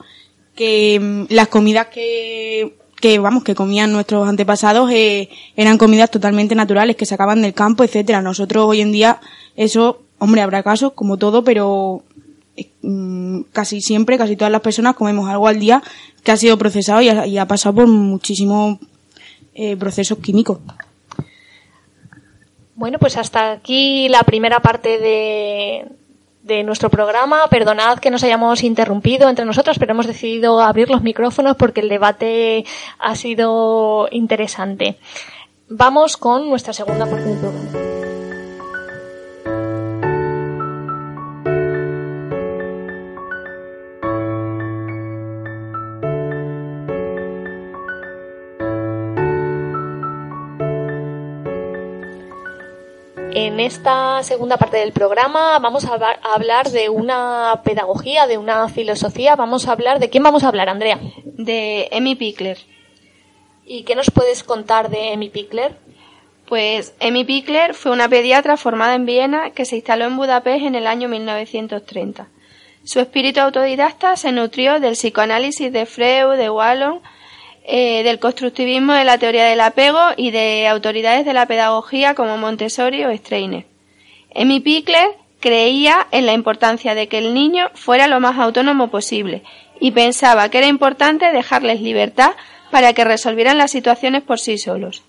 que 0.55 0.97
mm, 0.97 1.33
las 1.33 1.49
comidas 1.49 1.87
que, 1.87 2.77
que, 3.01 3.19
vamos, 3.19 3.43
que 3.43 3.53
comían 3.53 3.91
nuestros 3.91 4.27
antepasados 4.29 4.89
eh, 4.91 5.27
eran 5.57 5.77
comidas 5.77 6.09
totalmente 6.09 6.55
naturales, 6.55 6.95
que 6.95 7.05
sacaban 7.05 7.41
del 7.41 7.53
campo, 7.53 7.83
etcétera. 7.83 8.21
Nosotros 8.21 8.65
hoy 8.65 8.79
en 8.79 8.93
día, 8.93 9.19
eso, 9.57 10.03
hombre, 10.19 10.41
habrá 10.41 10.63
casos, 10.63 10.93
como 10.93 11.17
todo, 11.17 11.43
pero 11.43 12.01
eh, 12.55 12.69
mm, 12.81 13.41
casi 13.51 13.81
siempre, 13.81 14.17
casi 14.17 14.37
todas 14.37 14.53
las 14.53 14.61
personas 14.61 14.95
comemos 14.95 15.29
algo 15.29 15.47
al 15.47 15.59
día 15.59 15.83
que 16.23 16.31
ha 16.31 16.37
sido 16.37 16.57
procesado 16.57 17.01
y 17.01 17.09
ha, 17.09 17.27
y 17.27 17.37
ha 17.37 17.45
pasado 17.45 17.75
por 17.75 17.87
muchísimos 17.87 18.79
eh, 19.53 19.75
procesos 19.75 20.19
químicos. 20.19 20.59
Bueno, 22.79 22.97
pues 22.97 23.17
hasta 23.17 23.51
aquí 23.51 24.07
la 24.07 24.23
primera 24.23 24.61
parte 24.61 24.99
de, 24.99 25.85
de 26.43 26.63
nuestro 26.63 26.89
programa. 26.89 27.45
Perdonad 27.49 27.99
que 27.99 28.09
nos 28.09 28.23
hayamos 28.23 28.63
interrumpido 28.63 29.27
entre 29.27 29.43
nosotros, 29.43 29.77
pero 29.77 29.91
hemos 29.91 30.07
decidido 30.07 30.61
abrir 30.61 30.89
los 30.89 31.01
micrófonos 31.01 31.57
porque 31.57 31.81
el 31.81 31.89
debate 31.89 32.63
ha 32.97 33.15
sido 33.15 34.07
interesante. 34.11 34.97
Vamos 35.67 36.15
con 36.15 36.49
nuestra 36.49 36.71
segunda 36.71 37.05
parte 37.05 37.25
del 37.25 37.39
programa. 37.39 37.88
En 53.41 53.61
esta 53.61 54.21
segunda 54.23 54.57
parte 54.57 54.75
del 54.75 54.91
programa 54.91 55.57
vamos 55.59 55.85
a 55.85 55.93
hablar- 56.33 56.69
de 56.71 56.89
una 56.89 57.61
pedagogía, 57.63 58.27
de 58.27 58.37
una 58.37 58.67
filosofía. 58.67 59.37
Vamos 59.37 59.65
a 59.65 59.71
hablar 59.71 59.99
de 59.99 60.09
quién 60.09 60.23
vamos 60.23 60.43
a 60.43 60.49
hablar, 60.49 60.67
Andrea. 60.67 60.99
De 61.23 61.87
Emmy 61.91 62.15
Pickler. 62.15 62.57
¿Y 63.65 63.83
qué 63.83 63.95
nos 63.95 64.11
puedes 64.11 64.43
contar 64.43 64.89
de 64.89 65.13
Emmy 65.13 65.29
Pickler? 65.29 65.77
Pues 66.49 66.93
Emmy 66.99 67.23
Pickler 67.23 67.75
fue 67.75 67.93
una 67.93 68.09
pediatra 68.09 68.57
formada 68.57 68.95
en 68.95 69.05
Viena 69.05 69.51
que 69.51 69.63
se 69.63 69.77
instaló 69.77 70.03
en 70.03 70.17
Budapest 70.17 70.65
en 70.65 70.75
el 70.75 70.85
año 70.85 71.07
1930. 71.07 72.27
Su 72.83 72.99
espíritu 72.99 73.39
autodidacta 73.39 74.17
se 74.17 74.33
nutrió 74.33 74.81
del 74.81 74.93
psicoanálisis 74.95 75.71
de 75.71 75.85
Freud, 75.85 76.35
de 76.37 76.49
Wallon, 76.49 76.99
eh, 77.71 78.01
del 78.01 78.17
constructivismo 78.17 78.93
de 78.93 79.03
la 79.03 79.19
teoría 79.19 79.45
del 79.45 79.61
apego 79.61 79.99
y 80.17 80.31
de 80.31 80.67
autoridades 80.67 81.23
de 81.23 81.33
la 81.33 81.45
pedagogía 81.45 82.15
como 82.15 82.35
Montessori 82.35 83.05
o 83.05 83.15
Streiner. 83.15 83.67
Emmy 84.31 84.59
Pickler 84.59 85.11
creía 85.39 86.07
en 86.09 86.25
la 86.25 86.33
importancia 86.33 86.95
de 86.95 87.07
que 87.07 87.19
el 87.19 87.35
niño 87.35 87.69
fuera 87.75 88.07
lo 88.07 88.19
más 88.19 88.39
autónomo 88.39 88.89
posible 88.89 89.43
y 89.79 89.91
pensaba 89.91 90.49
que 90.49 90.57
era 90.57 90.67
importante 90.67 91.31
dejarles 91.31 91.79
libertad 91.79 92.31
para 92.71 92.93
que 92.93 93.03
resolvieran 93.05 93.59
las 93.59 93.69
situaciones 93.69 94.23
por 94.23 94.39
sí 94.39 94.57
solos. 94.57 95.03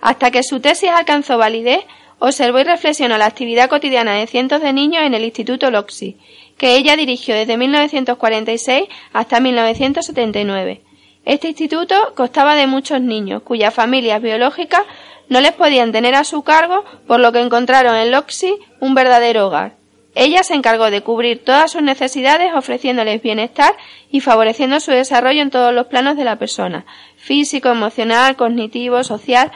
Hasta 0.00 0.32
que 0.32 0.42
su 0.42 0.58
tesis 0.58 0.90
alcanzó 0.90 1.38
validez, 1.38 1.84
observó 2.18 2.58
y 2.58 2.64
reflexionó 2.64 3.18
la 3.18 3.26
actividad 3.26 3.70
cotidiana 3.70 4.14
de 4.14 4.26
cientos 4.26 4.60
de 4.62 4.72
niños 4.72 5.04
en 5.04 5.14
el 5.14 5.24
Instituto 5.24 5.70
Loxi, 5.70 6.16
que 6.58 6.74
ella 6.74 6.96
dirigió 6.96 7.36
desde 7.36 7.56
1946 7.56 8.88
hasta 9.12 9.38
1979. 9.38 10.82
Este 11.24 11.48
instituto 11.48 11.94
constaba 12.14 12.54
de 12.54 12.66
muchos 12.66 13.00
niños 13.00 13.42
cuyas 13.42 13.72
familias 13.72 14.20
biológicas 14.20 14.82
no 15.28 15.40
les 15.40 15.52
podían 15.52 15.92
tener 15.92 16.14
a 16.14 16.24
su 16.24 16.42
cargo, 16.42 16.84
por 17.06 17.20
lo 17.20 17.32
que 17.32 17.40
encontraron 17.40 17.96
en 17.96 18.10
Loxi 18.10 18.54
un 18.80 18.94
verdadero 18.94 19.46
hogar. 19.46 19.72
Ella 20.14 20.44
se 20.44 20.54
encargó 20.54 20.90
de 20.90 21.00
cubrir 21.00 21.44
todas 21.44 21.72
sus 21.72 21.82
necesidades 21.82 22.54
ofreciéndoles 22.54 23.20
bienestar 23.20 23.74
y 24.10 24.20
favoreciendo 24.20 24.78
su 24.78 24.92
desarrollo 24.92 25.42
en 25.42 25.50
todos 25.50 25.74
los 25.74 25.86
planos 25.86 26.16
de 26.16 26.24
la 26.24 26.36
persona, 26.36 26.84
físico, 27.16 27.68
emocional, 27.70 28.36
cognitivo, 28.36 29.02
social. 29.02 29.50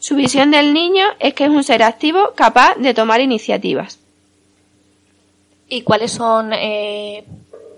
Su 0.00 0.16
visión 0.16 0.50
del 0.50 0.74
niño 0.74 1.06
es 1.18 1.32
que 1.32 1.44
es 1.44 1.50
un 1.50 1.64
ser 1.64 1.82
activo 1.82 2.32
capaz 2.34 2.74
de 2.76 2.92
tomar 2.92 3.20
iniciativas. 3.20 4.00
¿Y 5.68 5.80
cuáles 5.80 6.12
son, 6.12 6.52
eh, 6.52 7.24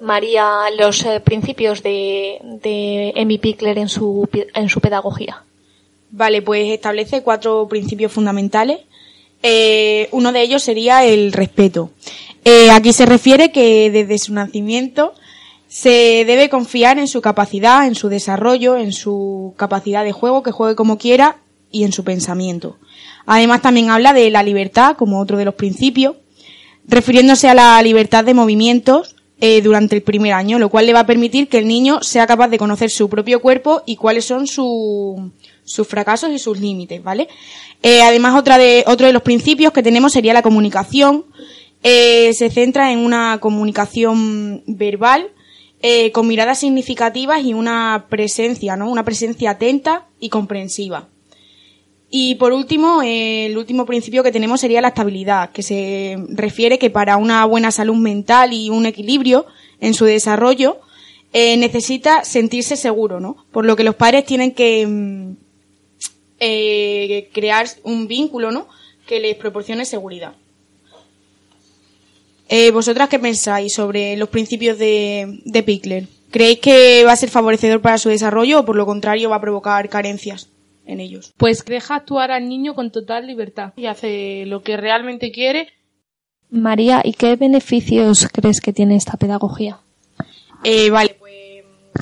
María, 0.05 0.71
los 0.79 1.05
eh, 1.05 1.21
principios 1.21 1.83
de, 1.83 2.39
de 2.63 3.13
Emmy 3.17 3.39
Pickler 3.39 3.79
en 3.79 3.89
su, 3.89 4.29
en 4.55 4.69
su 4.69 4.81
pedagogía? 4.81 5.43
Vale, 6.11 6.43
pues 6.43 6.71
establece 6.71 7.23
cuatro 7.23 7.67
principios 7.69 8.13
fundamentales. 8.13 8.81
Eh, 9.43 10.09
uno 10.13 10.31
de 10.31 10.43
ellos 10.43 10.63
sería 10.63 11.05
el 11.05 11.33
respeto. 11.33 11.91
Eh, 12.45 12.71
aquí 12.71 12.93
se 12.93 13.05
refiere 13.05 13.51
que 13.51 13.91
desde 13.91 14.19
su 14.19 14.33
nacimiento 14.33 15.15
se 15.67 16.25
debe 16.25 16.49
confiar 16.49 16.99
en 16.99 17.09
su 17.09 17.21
capacidad, 17.21 17.87
en 17.87 17.97
su 17.97 18.09
desarrollo, 18.09 18.77
en 18.77 18.93
su 18.93 19.55
capacidad 19.57 20.05
de 20.05 20.13
juego, 20.13 20.43
que 20.45 20.53
juegue 20.53 20.77
como 20.77 20.99
quiera 20.99 21.39
y 21.73 21.83
en 21.83 21.93
su 21.93 22.05
pensamiento. 22.05 22.77
Además 23.27 23.63
también 23.63 23.91
habla 23.91 24.13
de 24.13 24.31
la 24.31 24.45
libertad 24.45 24.97
como 24.97 25.21
otro 25.21 25.37
de 25.37 25.47
los 25.47 25.55
principios, 25.55 26.15
refiriéndose 26.87 27.49
a 27.49 27.55
la 27.55 27.83
libertad 27.83 28.23
de 28.23 28.35
movimientos 28.35 29.14
eh, 29.47 29.61
durante 29.63 29.95
el 29.97 30.03
primer 30.03 30.33
año, 30.33 30.59
lo 30.59 30.69
cual 30.71 30.87
le 30.87 30.93
va 30.95 31.01
a 31.01 31.07
permitir 31.07 31.49
que 31.49 31.59
el 31.59 31.67
niño 31.67 32.03
sea 32.03 32.27
capaz 32.27 32.49
de 32.49 32.57
conocer 32.59 32.89
su 32.91 33.09
propio 33.09 33.41
cuerpo 33.43 33.83
y 33.85 33.97
cuáles 33.97 34.25
son 34.25 34.47
su- 34.47 35.31
sus 35.65 35.87
fracasos 35.87 36.31
y 36.31 36.39
sus 36.39 36.59
límites, 36.59 37.03
¿vale? 37.03 37.29
Eh, 37.83 38.01
además, 38.03 38.35
otra 38.39 38.57
de, 38.59 38.85
otro 38.87 39.07
de 39.07 39.13
los 39.13 39.23
principios 39.23 39.73
que 39.73 39.83
tenemos 39.83 40.13
sería 40.13 40.33
la 40.33 40.43
comunicación. 40.43 41.25
Eh, 41.83 42.33
se 42.33 42.49
centra 42.49 42.91
en 42.93 42.99
una 43.01 43.39
comunicación 43.41 44.63
verbal 44.67 45.29
con 46.13 46.27
miradas 46.27 46.61
significativas 46.61 47.45
y 47.45 47.53
una 47.53 48.07
presencia, 48.09 48.75
¿no? 48.75 48.89
Una 48.91 49.05
presencia 49.05 49.51
atenta 49.51 50.07
y 50.19 50.31
comprensiva. 50.31 51.09
Y 52.17 52.37
por 52.37 52.53
último, 52.53 53.03
eh, 53.03 53.47
el 53.47 53.59
último 53.59 53.87
principio 53.87 54.23
que 54.23 54.31
tenemos 54.31 54.61
sería 54.61 54.81
la 54.81 54.91
estabilidad, 54.91 55.51
que 55.51 55.65
se 55.65 56.17
refiere 56.29 56.79
que 56.79 56.89
para 56.89 57.17
una 57.17 57.45
buena 57.45 57.73
salud 57.73 57.97
mental 57.97 58.53
y 58.53 58.71
un 58.71 58.87
equilibrio 58.87 59.47
en 59.81 59.95
su 59.95 60.05
desarrollo, 60.05 60.79
eh, 61.33 61.57
necesita 61.57 62.25
sentirse 62.25 62.77
seguro, 62.77 63.19
¿no? 63.19 63.45
Por 63.51 63.65
lo 63.65 63.75
que 63.75 63.83
los 63.83 63.97
padres 63.97 64.25
tienen 64.25 64.53
que 64.53 64.87
mm, 64.87 65.37
eh, 66.39 67.31
crear 67.33 67.67
un 67.83 68.07
vínculo, 68.07 68.53
¿no? 68.53 68.69
Que 69.09 69.19
les 69.19 69.35
proporcione 69.35 69.85
seguridad. 69.85 70.37
¿Vosotras 72.73 73.09
qué 73.09 73.19
pensáis 73.19 73.75
sobre 73.75 74.17
los 74.17 74.29
principios 74.29 74.79
de, 74.79 75.41
de 75.45 75.63
Pickler? 75.65 76.07
¿Creéis 76.31 76.61
que 76.61 77.03
va 77.05 77.11
a 77.11 77.17
ser 77.17 77.29
favorecedor 77.29 77.81
para 77.81 77.99
su 77.99 78.09
desarrollo 78.09 78.61
o 78.61 78.65
por 78.65 78.77
lo 78.77 78.87
contrario 78.87 79.31
va 79.31 79.37
a 79.37 79.41
provocar 79.41 79.89
carencias 79.89 80.54
en 80.87 81.01
ellos? 81.01 81.35
Pues 81.37 81.65
deja 81.65 81.97
actuar 81.97 82.31
al 82.31 82.49
niño 82.49 82.75
con 82.75 82.91
total 82.91 83.27
libertad 83.27 83.73
y 83.77 83.87
hace 83.87 84.45
lo 84.47 84.63
que 84.63 84.77
realmente 84.77 85.33
quiere. 85.33 85.69
María, 86.51 87.01
¿y 87.05 87.13
qué 87.13 87.37
beneficios 87.37 88.29
crees 88.33 88.61
que 88.61 88.73
tiene 88.73 88.97
esta 88.97 89.17
pedagogía? 89.17 89.81
Eh, 90.63 90.91
vale, 90.91 91.17
pues 91.19 91.35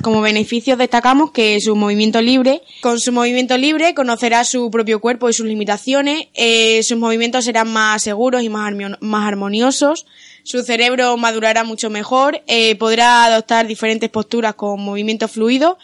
como 0.03 0.23
beneficios 0.23 0.79
destacamos 0.79 1.33
que 1.33 1.61
su 1.61 1.77
movimiento 1.77 2.23
libre, 2.23 2.63
con 2.81 2.99
su 2.99 3.13
movimiento 3.13 3.59
libre 3.59 3.95
conocerá 3.95 4.45
su 4.45 4.71
propio 4.71 5.01
cuerpo 5.01 5.29
y 5.29 5.35
sus 5.35 5.47
limitaciones, 5.47 6.29
eh, 6.35 6.83
sus 6.83 6.97
movimientos 6.97 7.45
serán 7.45 7.71
más 7.71 8.03
seguros 8.03 8.43
y 8.43 8.49
más, 8.49 8.73
más 9.01 9.29
armoniosos, 9.29 10.07
su 10.45 10.63
cerebro 10.63 11.17
madurará 11.17 11.65
mucho 11.65 11.91
mejor, 11.91 12.43
eh, 12.47 12.75
podrá 12.77 13.25
adoptar 13.25 13.67
diferentes 13.67 14.09
posturas 14.09 14.55
con 14.55 14.81
movimiento 14.81 15.29
fluido 15.29 15.79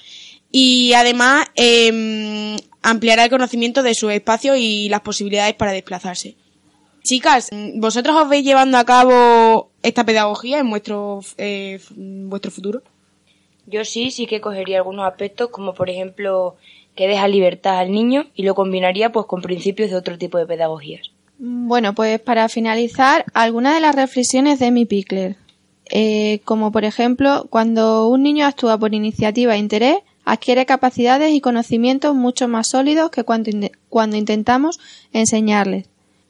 y 0.50 0.92
además 0.94 1.46
em, 1.54 2.56
ampliará 2.82 3.24
el 3.24 3.30
conocimiento 3.30 3.82
de 3.82 3.94
su 3.94 4.10
espacio 4.10 4.56
y 4.56 4.88
las 4.88 5.00
posibilidades 5.00 5.54
para 5.54 5.72
desplazarse. 5.72 6.36
Chicas, 7.02 7.50
¿vosotros 7.76 8.16
os 8.16 8.28
veis 8.28 8.44
llevando 8.44 8.76
a 8.76 8.84
cabo 8.84 9.70
esta 9.82 10.04
pedagogía 10.04 10.58
en 10.58 10.68
vuestro, 10.68 11.20
eh, 11.38 11.80
vuestro 11.96 12.50
futuro? 12.50 12.82
Yo 13.66 13.84
sí, 13.84 14.10
sí 14.10 14.26
que 14.26 14.40
cogería 14.40 14.78
algunos 14.78 15.06
aspectos, 15.06 15.50
como 15.50 15.74
por 15.74 15.90
ejemplo 15.90 16.56
que 16.94 17.06
deja 17.06 17.28
libertad 17.28 17.78
al 17.78 17.92
niño 17.92 18.26
y 18.34 18.42
lo 18.42 18.54
combinaría 18.54 19.12
pues 19.12 19.26
con 19.26 19.40
principios 19.40 19.90
de 19.90 19.96
otro 19.96 20.18
tipo 20.18 20.36
de 20.38 20.46
pedagogías. 20.46 21.10
Bueno, 21.38 21.94
pues 21.94 22.20
para 22.20 22.48
finalizar, 22.48 23.24
algunas 23.34 23.74
de 23.74 23.80
las 23.80 23.94
reflexiones 23.94 24.58
de 24.58 24.66
Amy 24.66 24.84
Pickler. 24.84 25.36
Eh, 25.90 26.40
como 26.44 26.72
por 26.72 26.84
ejemplo, 26.84 27.46
cuando 27.48 28.08
un 28.08 28.22
niño 28.22 28.46
actúa 28.46 28.76
por 28.76 28.94
iniciativa 28.94 29.54
e 29.54 29.58
interés, 29.58 29.98
adquiere 30.30 30.66
capacidades 30.66 31.32
y 31.32 31.40
conocimientos 31.40 32.14
mucho 32.14 32.48
más 32.48 32.68
sólidos 32.68 33.10
que 33.10 33.24
cuando, 33.24 33.50
in- 33.50 33.70
cuando 33.88 34.16
intentamos 34.16 34.78
enseñarles. 35.12 35.86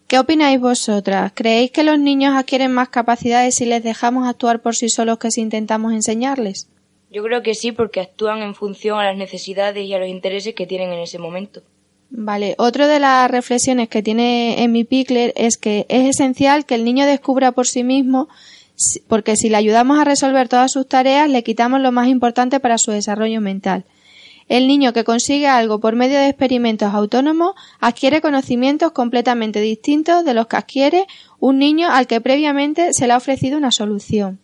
¿Qué 0.07 0.19
opináis 0.19 0.59
vosotras? 0.61 1.33
¿Creéis 1.35 1.71
que 1.71 1.85
los 1.85 1.99
niños 1.99 2.35
adquieren 2.35 2.73
más 2.73 2.89
capacidades 2.89 3.55
si 3.57 3.67
les 3.67 3.83
dejamos 3.83 4.27
actuar 4.27 4.63
por 4.63 4.75
sí 4.75 4.89
solos 4.89 5.19
que 5.19 5.31
si 5.31 5.43
intentamos 5.43 5.93
enseñarles? 5.93 6.69
Yo 7.11 7.23
creo 7.23 7.43
que 7.43 7.55
sí 7.55 7.73
porque 7.73 8.01
actúan 8.01 8.43
en 8.43 8.55
función 8.55 8.99
a 8.99 9.05
las 9.05 9.17
necesidades 9.17 9.85
y 9.87 9.93
a 9.95 9.99
los 9.99 10.09
intereses 10.09 10.55
que 10.55 10.67
tienen 10.67 10.93
en 10.93 11.01
ese 11.01 11.19
momento. 11.19 11.63
Vale, 12.11 12.55
otra 12.57 12.87
de 12.87 13.01
las 13.01 13.31
reflexiones 13.31 13.89
que 13.91 14.03
tiene 14.03 14.57
Amy 14.65 14.85
Pickler 14.85 15.35
es 15.37 15.59
que 15.59 15.85
es 15.91 16.07
esencial 16.09 16.65
que 16.65 16.75
el 16.75 16.85
niño 16.85 17.05
descubra 17.05 17.53
por 17.53 17.67
sí 17.67 17.85
mismo, 17.85 18.29
porque 19.09 19.37
si 19.37 19.49
le 19.49 19.57
ayudamos 19.57 19.99
a 19.99 20.05
resolver 20.05 20.49
todas 20.49 20.73
sus 20.73 20.89
tareas, 20.89 21.29
le 21.29 21.43
quitamos 21.43 21.81
lo 21.81 21.93
más 21.93 22.09
importante 22.09 22.61
para 22.61 22.79
su 22.79 22.91
desarrollo 22.91 23.41
mental. 23.41 23.85
El 24.49 24.67
niño 24.67 24.95
que 24.95 25.05
consigue 25.05 25.47
algo 25.47 25.79
por 25.79 25.95
medio 25.95 26.19
de 26.19 26.29
experimentos 26.29 26.95
autónomos 26.95 27.55
adquiere 27.81 28.23
conocimientos 28.23 28.93
completamente 28.93 29.61
distintos 29.61 30.25
de 30.25 30.33
los 30.33 30.47
que 30.47 30.57
adquiere 30.57 31.07
un 31.39 31.59
niño 31.59 31.91
al 31.91 32.07
que 32.07 32.21
previamente 32.21 32.95
se 32.95 33.07
le 33.07 33.13
ha 33.13 33.19
ofrecido 33.19 33.59
una 33.59 33.71
solución. 33.71 34.39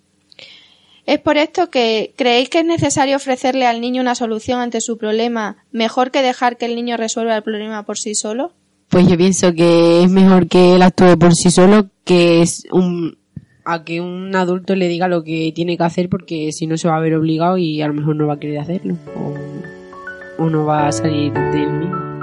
Es 1.06 1.18
por 1.20 1.36
esto 1.36 1.70
que 1.70 2.14
creéis 2.16 2.48
que 2.48 2.60
es 2.60 2.64
necesario 2.64 3.16
ofrecerle 3.16 3.66
al 3.66 3.80
niño 3.80 4.00
una 4.00 4.14
solución 4.14 4.60
ante 4.60 4.80
su 4.80 4.96
problema 4.98 5.56
mejor 5.70 6.10
que 6.10 6.22
dejar 6.22 6.56
que 6.56 6.66
el 6.66 6.76
niño 6.76 6.96
resuelva 6.96 7.36
el 7.36 7.42
problema 7.42 7.84
por 7.84 7.98
sí 7.98 8.14
solo. 8.14 8.52
Pues 8.88 9.08
yo 9.08 9.16
pienso 9.16 9.52
que 9.52 10.02
es 10.02 10.10
mejor 10.10 10.48
que 10.48 10.74
él 10.74 10.82
actúe 10.82 11.18
por 11.18 11.34
sí 11.34 11.50
solo 11.50 11.88
que 12.04 12.42
es 12.42 12.66
un 12.70 13.18
a 13.64 13.84
que 13.84 14.00
un 14.00 14.36
adulto 14.36 14.74
le 14.74 14.88
diga 14.88 15.08
lo 15.08 15.24
que 15.24 15.52
tiene 15.54 15.76
que 15.76 15.84
hacer 15.84 16.08
porque 16.08 16.52
si 16.52 16.66
no 16.66 16.76
se 16.76 16.88
va 16.88 16.96
a 16.96 17.00
ver 17.00 17.14
obligado 17.14 17.56
y 17.56 17.80
a 17.80 17.88
lo 17.88 17.94
mejor 17.94 18.16
no 18.16 18.26
va 18.26 18.34
a 18.34 18.38
querer 18.38 18.58
hacerlo 18.58 18.96
o, 19.16 20.50
no 20.50 20.66
va 20.66 20.88
a 20.88 20.92
salir 20.92 21.32
de 21.32 21.62
él 21.62 21.70
mismo. 21.70 22.14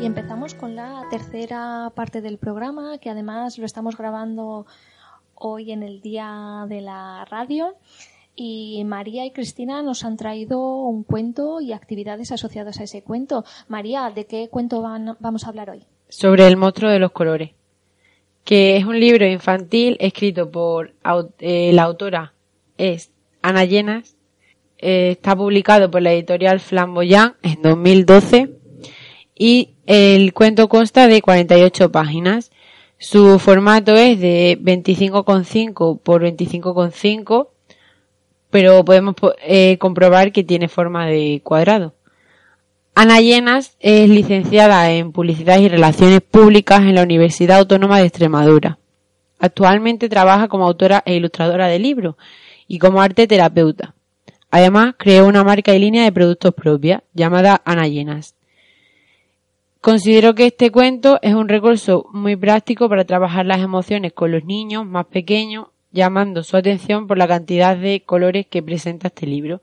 Y 0.00 0.06
empezamos 0.06 0.54
con 0.54 0.74
la 0.74 1.04
tercera 1.10 1.92
parte 1.94 2.20
del 2.20 2.38
programa, 2.38 2.98
que 2.98 3.10
además 3.10 3.56
lo 3.58 3.66
estamos 3.66 3.96
grabando 3.96 4.66
hoy 5.36 5.70
en 5.70 5.82
el 5.84 6.00
día 6.00 6.66
de 6.68 6.80
la 6.80 7.24
radio. 7.26 7.76
Y 8.36 8.82
María 8.84 9.24
y 9.24 9.30
Cristina 9.30 9.82
nos 9.82 10.04
han 10.04 10.16
traído 10.16 10.58
un 10.86 11.04
cuento 11.04 11.60
y 11.60 11.72
actividades 11.72 12.32
asociadas 12.32 12.80
a 12.80 12.84
ese 12.84 13.02
cuento. 13.02 13.44
María, 13.68 14.10
¿de 14.14 14.26
qué 14.26 14.48
cuento 14.48 14.82
van- 14.82 15.16
vamos 15.20 15.44
a 15.44 15.48
hablar 15.48 15.70
hoy? 15.70 15.82
sobre 16.08 16.46
el 16.46 16.56
monstruo 16.56 16.90
de 16.90 16.98
los 17.00 17.10
colores, 17.12 17.50
que 18.44 18.76
es 18.76 18.84
un 18.84 19.00
libro 19.00 19.26
infantil 19.26 19.96
escrito 20.00 20.48
por 20.50 20.92
eh, 21.40 21.72
la 21.72 21.82
autora 21.84 22.34
es 22.78 23.10
Ana 23.42 23.64
Llenas, 23.64 24.16
eh, 24.78 25.12
está 25.12 25.34
publicado 25.34 25.90
por 25.90 26.02
la 26.02 26.12
editorial 26.12 26.60
Flamboyant 26.60 27.34
en 27.42 27.62
2012 27.62 28.50
y 29.34 29.70
el 29.86 30.32
cuento 30.34 30.68
consta 30.68 31.08
de 31.08 31.20
48 31.22 31.90
páginas. 31.90 32.52
Su 32.98 33.38
formato 33.40 33.94
es 33.96 34.20
de 34.20 34.56
25,5 34.60 35.98
por 36.00 36.22
25,5, 36.22 37.48
pero 38.54 38.84
podemos 38.84 39.16
po- 39.16 39.34
eh, 39.42 39.78
comprobar 39.78 40.30
que 40.30 40.44
tiene 40.44 40.68
forma 40.68 41.06
de 41.08 41.40
cuadrado. 41.42 41.92
Ana 42.94 43.18
Llenas 43.20 43.76
es 43.80 44.08
licenciada 44.08 44.92
en 44.92 45.10
Publicidad 45.10 45.58
y 45.58 45.68
Relaciones 45.68 46.20
Públicas 46.20 46.78
en 46.82 46.94
la 46.94 47.02
Universidad 47.02 47.58
Autónoma 47.58 47.98
de 47.98 48.06
Extremadura. 48.06 48.78
Actualmente 49.40 50.08
trabaja 50.08 50.46
como 50.46 50.66
autora 50.68 51.02
e 51.04 51.16
ilustradora 51.16 51.66
de 51.66 51.80
libros 51.80 52.14
y 52.68 52.78
como 52.78 53.02
arte 53.02 53.26
terapeuta. 53.26 53.96
Además, 54.52 54.94
creó 54.98 55.26
una 55.26 55.42
marca 55.42 55.74
y 55.74 55.80
línea 55.80 56.04
de 56.04 56.12
productos 56.12 56.54
propia 56.54 57.02
llamada 57.12 57.60
Ana 57.64 57.88
Llenas. 57.88 58.36
Considero 59.80 60.36
que 60.36 60.46
este 60.46 60.70
cuento 60.70 61.18
es 61.22 61.34
un 61.34 61.48
recurso 61.48 62.06
muy 62.12 62.36
práctico 62.36 62.88
para 62.88 63.04
trabajar 63.04 63.46
las 63.46 63.58
emociones 63.58 64.12
con 64.12 64.30
los 64.30 64.44
niños 64.44 64.86
más 64.86 65.06
pequeños, 65.06 65.66
llamando 65.94 66.42
su 66.42 66.56
atención 66.56 67.06
por 67.06 67.16
la 67.16 67.28
cantidad 67.28 67.76
de 67.76 68.02
colores 68.04 68.46
que 68.46 68.62
presenta 68.62 69.08
este 69.08 69.26
libro. 69.26 69.62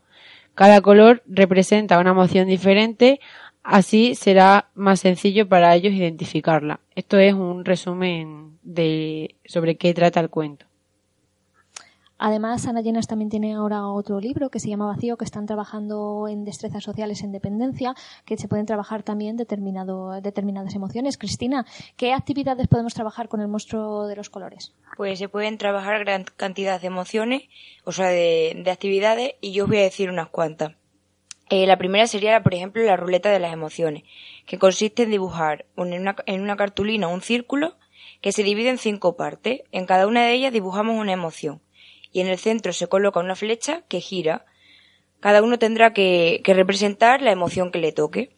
Cada 0.54 0.80
color 0.80 1.22
representa 1.26 1.98
una 1.98 2.10
emoción 2.10 2.48
diferente, 2.48 3.20
así 3.62 4.14
será 4.14 4.70
más 4.74 5.00
sencillo 5.00 5.46
para 5.48 5.74
ellos 5.76 5.92
identificarla. 5.92 6.80
Esto 6.96 7.18
es 7.18 7.34
un 7.34 7.64
resumen 7.64 8.58
de 8.62 9.36
sobre 9.44 9.76
qué 9.76 9.94
trata 9.94 10.20
el 10.20 10.30
cuento. 10.30 10.66
Además, 12.24 12.68
Ana 12.68 12.82
Llenas 12.82 13.08
también 13.08 13.30
tiene 13.30 13.54
ahora 13.54 13.84
otro 13.88 14.20
libro 14.20 14.48
que 14.48 14.60
se 14.60 14.68
llama 14.68 14.86
Vacío, 14.86 15.16
que 15.16 15.24
están 15.24 15.44
trabajando 15.44 16.28
en 16.28 16.44
destrezas 16.44 16.84
sociales 16.84 17.24
en 17.24 17.32
dependencia, 17.32 17.96
que 18.24 18.36
se 18.36 18.46
pueden 18.46 18.64
trabajar 18.64 19.02
también 19.02 19.36
determinado, 19.36 20.20
determinadas 20.20 20.76
emociones. 20.76 21.18
Cristina, 21.18 21.66
¿qué 21.96 22.12
actividades 22.12 22.68
podemos 22.68 22.94
trabajar 22.94 23.28
con 23.28 23.40
el 23.40 23.48
monstruo 23.48 24.06
de 24.06 24.14
los 24.14 24.30
colores? 24.30 24.72
Pues 24.96 25.18
se 25.18 25.28
pueden 25.28 25.58
trabajar 25.58 25.98
gran 26.04 26.22
cantidad 26.22 26.80
de 26.80 26.86
emociones, 26.86 27.42
o 27.82 27.90
sea, 27.90 28.06
de, 28.06 28.52
de 28.56 28.70
actividades, 28.70 29.32
y 29.40 29.50
yo 29.50 29.64
os 29.64 29.70
voy 29.70 29.78
a 29.78 29.82
decir 29.82 30.08
unas 30.08 30.28
cuantas. 30.28 30.76
Eh, 31.50 31.66
la 31.66 31.76
primera 31.76 32.06
sería, 32.06 32.40
por 32.44 32.54
ejemplo, 32.54 32.84
la 32.84 32.96
ruleta 32.96 33.30
de 33.30 33.40
las 33.40 33.52
emociones, 33.52 34.04
que 34.46 34.60
consiste 34.60 35.02
en 35.02 35.10
dibujar 35.10 35.66
en 35.76 35.92
una, 36.00 36.14
en 36.26 36.40
una 36.40 36.54
cartulina 36.54 37.08
un 37.08 37.20
círculo 37.20 37.74
que 38.20 38.30
se 38.30 38.44
divide 38.44 38.68
en 38.68 38.78
cinco 38.78 39.16
partes. 39.16 39.62
En 39.72 39.86
cada 39.86 40.06
una 40.06 40.24
de 40.24 40.34
ellas 40.34 40.52
dibujamos 40.52 40.96
una 40.96 41.12
emoción. 41.12 41.60
Y 42.12 42.20
en 42.20 42.26
el 42.28 42.38
centro 42.38 42.72
se 42.72 42.86
coloca 42.88 43.20
una 43.20 43.34
flecha 43.34 43.82
que 43.88 44.00
gira. 44.00 44.44
Cada 45.20 45.42
uno 45.42 45.58
tendrá 45.58 45.92
que, 45.92 46.42
representar 46.44 47.22
la 47.22 47.32
emoción 47.32 47.70
que 47.70 47.78
le 47.78 47.92
toque. 47.92 48.36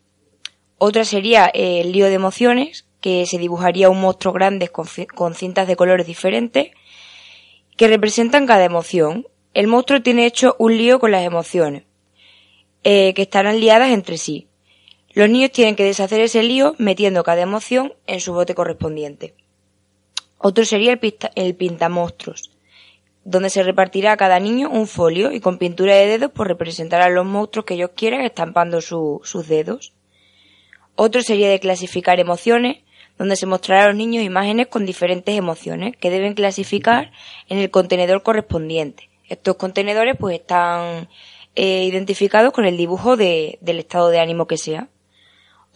Otra 0.78 1.04
sería 1.04 1.46
el 1.46 1.92
lío 1.92 2.06
de 2.06 2.14
emociones, 2.14 2.87
que 3.00 3.26
se 3.26 3.38
dibujaría 3.38 3.90
un 3.90 4.00
monstruo 4.00 4.32
grande 4.32 4.68
con 4.68 5.34
cintas 5.34 5.66
de 5.68 5.76
colores 5.76 6.06
diferentes 6.06 6.70
que 7.76 7.88
representan 7.88 8.46
cada 8.46 8.64
emoción. 8.64 9.26
El 9.52 9.66
monstruo 9.66 10.02
tiene 10.02 10.26
hecho 10.26 10.56
un 10.58 10.76
lío 10.78 10.98
con 10.98 11.10
las 11.10 11.24
emociones, 11.24 11.84
eh, 12.82 13.12
que 13.14 13.22
estarán 13.22 13.60
liadas 13.60 13.90
entre 13.90 14.18
sí. 14.18 14.48
Los 15.12 15.28
niños 15.28 15.52
tienen 15.52 15.76
que 15.76 15.84
deshacer 15.84 16.20
ese 16.20 16.42
lío 16.42 16.74
metiendo 16.78 17.22
cada 17.22 17.42
emoción 17.42 17.94
en 18.06 18.20
su 18.20 18.32
bote 18.32 18.54
correspondiente. 18.54 19.34
Otro 20.38 20.64
sería 20.64 20.92
el, 20.92 20.98
pista- 20.98 21.30
el 21.37 21.54
pintamonstruos, 21.54 22.50
donde 23.24 23.50
se 23.50 23.62
repartirá 23.62 24.12
a 24.12 24.16
cada 24.16 24.38
niño 24.38 24.70
un 24.70 24.87
folio 24.87 25.32
y 25.32 25.40
con 25.40 25.58
pintura 25.58 25.94
de 25.94 26.06
dedos 26.06 26.30
pues 26.34 26.48
representará 26.48 27.08
los 27.08 27.24
monstruos 27.24 27.64
que 27.64 27.74
ellos 27.74 27.90
quieran 27.96 28.20
estampando 28.20 28.80
sus 28.80 29.48
dedos. 29.48 29.92
Otro 30.94 31.22
sería 31.22 31.48
de 31.48 31.58
clasificar 31.58 32.20
emociones, 32.20 32.78
donde 33.18 33.37
se 33.37 33.46
mostrará 33.46 33.84
a 33.84 33.87
los 33.88 33.96
niños 33.96 34.24
imágenes 34.24 34.68
con 34.68 34.87
diferentes 34.87 35.37
emociones 35.37 35.96
que 35.96 36.10
deben 36.10 36.34
clasificar 36.34 37.12
en 37.48 37.58
el 37.58 37.70
contenedor 37.70 38.22
correspondiente. 38.22 39.08
Estos 39.28 39.56
contenedores 39.56 40.16
pues 40.18 40.38
están 40.38 41.08
eh, 41.54 41.84
identificados 41.84 42.52
con 42.52 42.66
el 42.66 42.76
dibujo 42.76 43.16
del 43.16 43.58
estado 43.62 44.10
de 44.10 44.20
ánimo 44.20 44.46
que 44.46 44.58
sea. 44.58 44.88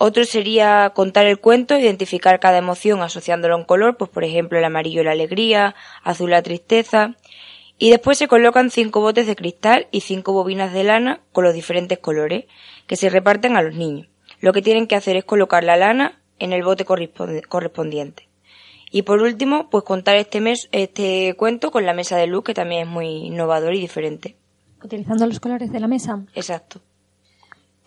Otro 0.00 0.24
sería 0.24 0.90
contar 0.94 1.26
el 1.26 1.40
cuento, 1.40 1.76
identificar 1.76 2.38
cada 2.38 2.58
emoción 2.58 3.02
asociándolo 3.02 3.54
a 3.54 3.58
un 3.58 3.64
color, 3.64 3.96
pues 3.96 4.10
por 4.10 4.22
ejemplo 4.22 4.56
el 4.56 4.64
amarillo 4.64 5.02
la 5.02 5.10
alegría, 5.10 5.74
azul 6.04 6.30
la 6.30 6.42
tristeza, 6.42 7.16
y 7.78 7.90
después 7.90 8.16
se 8.16 8.28
colocan 8.28 8.70
cinco 8.70 9.00
botes 9.00 9.26
de 9.26 9.34
cristal 9.34 9.88
y 9.90 10.00
cinco 10.00 10.32
bobinas 10.32 10.72
de 10.72 10.84
lana 10.84 11.20
con 11.32 11.42
los 11.42 11.54
diferentes 11.54 11.98
colores 11.98 12.44
que 12.86 12.96
se 12.96 13.10
reparten 13.10 13.56
a 13.56 13.62
los 13.62 13.74
niños. 13.74 14.08
Lo 14.40 14.52
que 14.52 14.62
tienen 14.62 14.86
que 14.86 14.94
hacer 14.94 15.16
es 15.16 15.24
colocar 15.24 15.64
la 15.64 15.76
lana 15.76 16.20
en 16.38 16.52
el 16.52 16.62
bote 16.62 16.84
correspondiente. 16.84 18.28
Y 18.90 19.02
por 19.02 19.20
último, 19.20 19.68
pues 19.68 19.84
contar 19.84 20.16
este, 20.16 20.40
mes, 20.40 20.68
este 20.70 21.34
cuento 21.36 21.70
con 21.72 21.84
la 21.84 21.92
mesa 21.92 22.16
de 22.16 22.26
luz, 22.26 22.44
que 22.44 22.54
también 22.54 22.82
es 22.82 22.88
muy 22.88 23.06
innovador 23.06 23.74
y 23.74 23.80
diferente. 23.80 24.36
Utilizando 24.82 25.26
los 25.26 25.40
colores 25.40 25.72
de 25.72 25.80
la 25.80 25.88
mesa. 25.88 26.24
Exacto. 26.34 26.80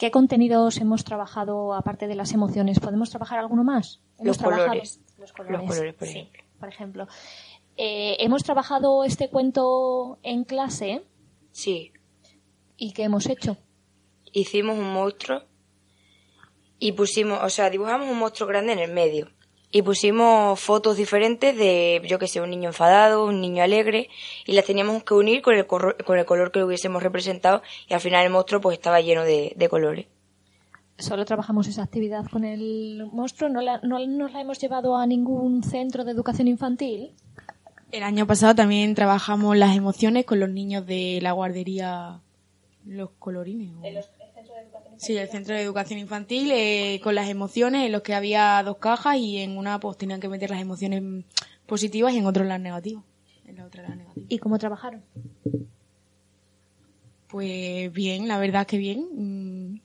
¿Qué 0.01 0.09
contenidos 0.09 0.77
hemos 0.77 1.03
trabajado 1.03 1.75
aparte 1.75 2.07
de 2.07 2.15
las 2.15 2.33
emociones? 2.33 2.79
¿Podemos 2.79 3.11
trabajar 3.11 3.37
alguno 3.37 3.63
más? 3.63 4.01
Los 4.19 4.39
colores. 4.39 4.99
los 5.19 5.31
colores. 5.31 5.61
Los 5.69 5.71
colores, 5.77 5.93
por 5.93 6.07
ejemplo. 6.07 6.43
por 6.59 6.69
ejemplo. 6.69 7.07
Eh, 7.77 8.17
¿Hemos 8.17 8.43
trabajado 8.43 9.03
este 9.03 9.29
cuento 9.29 10.17
en 10.23 10.43
clase? 10.43 11.03
Sí. 11.51 11.91
¿Y 12.77 12.93
qué 12.93 13.03
hemos 13.03 13.29
hecho? 13.29 13.57
Hicimos 14.31 14.75
un 14.75 14.91
monstruo 14.91 15.43
y 16.79 16.93
pusimos, 16.93 17.37
o 17.43 17.49
sea, 17.51 17.69
dibujamos 17.69 18.09
un 18.09 18.17
monstruo 18.17 18.49
grande 18.49 18.73
en 18.73 18.79
el 18.79 18.91
medio 18.91 19.29
y 19.71 19.81
pusimos 19.81 20.59
fotos 20.59 20.97
diferentes 20.97 21.57
de, 21.57 22.01
yo 22.05 22.19
que 22.19 22.27
sé, 22.27 22.41
un 22.41 22.49
niño 22.49 22.69
enfadado, 22.69 23.25
un 23.25 23.39
niño 23.39 23.63
alegre, 23.63 24.09
y 24.45 24.53
las 24.53 24.65
teníamos 24.65 25.03
que 25.03 25.13
unir 25.13 25.41
con 25.41 25.55
el, 25.55 25.65
con 25.65 26.19
el 26.19 26.25
color 26.25 26.51
que 26.51 26.63
hubiésemos 26.63 27.01
representado, 27.01 27.61
y 27.87 27.93
al 27.93 28.01
final 28.01 28.25
el 28.25 28.31
monstruo 28.31 28.59
pues 28.59 28.77
estaba 28.77 28.99
lleno 28.99 29.23
de, 29.23 29.67
colores. 29.69 30.07
Solo 30.97 31.23
trabajamos 31.25 31.67
esa 31.67 31.83
actividad 31.83 32.25
con 32.29 32.43
el 32.43 33.07
monstruo, 33.11 33.49
¿No, 33.49 33.61
la, 33.61 33.79
¿no 33.81 34.05
nos 34.05 34.33
la 34.33 34.41
hemos 34.41 34.59
llevado 34.59 34.97
a 34.97 35.07
ningún 35.07 35.63
centro 35.63 36.03
de 36.03 36.11
educación 36.11 36.47
infantil? 36.47 37.13
El 37.91 38.03
año 38.03 38.27
pasado 38.27 38.55
también 38.55 38.93
trabajamos 38.93 39.57
las 39.57 39.75
emociones 39.75 40.25
con 40.25 40.39
los 40.39 40.49
niños 40.49 40.85
de 40.85 41.19
la 41.21 41.31
guardería 41.31 42.19
Los 42.85 43.09
Colorines. 43.19 43.71
Sí, 45.01 45.17
el 45.17 45.29
centro 45.29 45.55
de 45.55 45.63
educación 45.63 45.97
infantil, 45.97 46.51
eh, 46.51 46.99
con 47.03 47.15
las 47.15 47.27
emociones, 47.27 47.87
en 47.87 47.91
los 47.91 48.03
que 48.03 48.13
había 48.13 48.61
dos 48.61 48.77
cajas 48.77 49.17
y 49.17 49.39
en 49.39 49.57
una 49.57 49.79
pues 49.79 49.97
tenían 49.97 50.19
que 50.19 50.29
meter 50.29 50.51
las 50.51 50.61
emociones 50.61 51.25
positivas 51.65 52.13
y 52.13 52.19
en 52.19 52.27
otro 52.27 52.43
las 52.43 52.59
negativas. 52.59 53.03
En 53.47 53.55
la 53.55 53.65
otra 53.65 53.81
las 53.81 53.97
negativas. 53.97 54.29
¿Y 54.29 54.37
cómo 54.37 54.59
trabajaron? 54.59 55.01
Pues 57.29 57.91
bien, 57.91 58.27
la 58.27 58.37
verdad 58.37 58.67
que 58.67 58.77
bien. 58.77 59.07
Mm. 59.15 59.79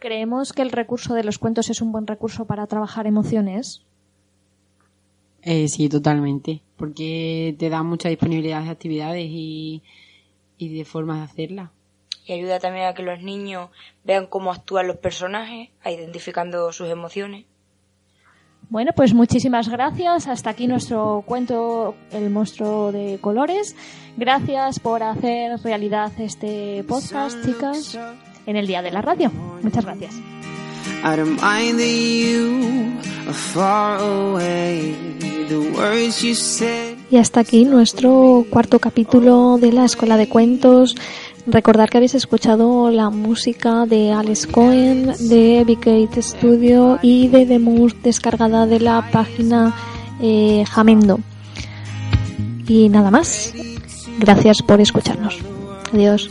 ¿Creemos 0.00 0.52
que 0.52 0.62
el 0.62 0.72
recurso 0.72 1.14
de 1.14 1.22
los 1.22 1.38
cuentos 1.38 1.70
es 1.70 1.80
un 1.80 1.92
buen 1.92 2.08
recurso 2.08 2.46
para 2.46 2.66
trabajar 2.66 3.06
emociones? 3.06 3.82
Eh, 5.42 5.68
sí, 5.68 5.88
totalmente, 5.88 6.60
porque 6.76 7.54
te 7.56 7.68
da 7.68 7.84
mucha 7.84 8.08
disponibilidad 8.08 8.64
de 8.64 8.70
actividades 8.70 9.28
y, 9.30 9.84
y 10.58 10.76
de 10.76 10.84
formas 10.84 11.18
de 11.18 11.24
hacerlas 11.24 11.70
y 12.26 12.32
ayuda 12.32 12.58
también 12.58 12.86
a 12.86 12.94
que 12.94 13.02
los 13.02 13.20
niños 13.20 13.70
vean 14.04 14.26
cómo 14.26 14.50
actúan 14.50 14.86
los 14.86 14.96
personajes, 14.96 15.70
a 15.82 15.90
identificando 15.90 16.72
sus 16.72 16.88
emociones. 16.88 17.44
Bueno, 18.70 18.92
pues 18.96 19.12
muchísimas 19.12 19.68
gracias. 19.68 20.26
Hasta 20.26 20.50
aquí 20.50 20.66
nuestro 20.66 21.22
cuento 21.26 21.94
El 22.10 22.30
monstruo 22.30 22.92
de 22.92 23.18
colores. 23.20 23.76
Gracias 24.16 24.80
por 24.80 25.02
hacer 25.02 25.60
realidad 25.62 26.12
este 26.18 26.82
podcast, 26.88 27.44
chicas, 27.44 27.98
en 28.46 28.56
el 28.56 28.66
Día 28.66 28.80
de 28.82 28.90
la 28.90 29.02
Radio. 29.02 29.30
Muchas 29.62 29.84
gracias. 29.84 30.14
Y 37.10 37.16
hasta 37.18 37.40
aquí 37.40 37.64
nuestro 37.64 38.46
cuarto 38.48 38.78
capítulo 38.78 39.58
de 39.58 39.72
la 39.72 39.84
Escuela 39.84 40.16
de 40.16 40.28
Cuentos 40.28 40.96
Recordar 41.46 41.90
que 41.90 41.98
habéis 41.98 42.14
escuchado 42.14 42.90
la 42.90 43.10
música 43.10 43.84
de 43.86 44.12
Alex 44.12 44.46
Cohen, 44.46 45.12
de 45.28 45.62
Big 45.66 46.22
Studio 46.22 46.98
y 47.02 47.28
de 47.28 47.58
Moose 47.58 47.96
descargada 48.02 48.66
de 48.66 48.80
la 48.80 49.10
página 49.12 49.74
eh, 50.20 50.64
Jamendo. 50.70 51.20
Y 52.66 52.88
nada 52.88 53.10
más. 53.10 53.52
Gracias 54.18 54.62
por 54.62 54.80
escucharnos. 54.80 55.38
Adiós. 55.92 56.30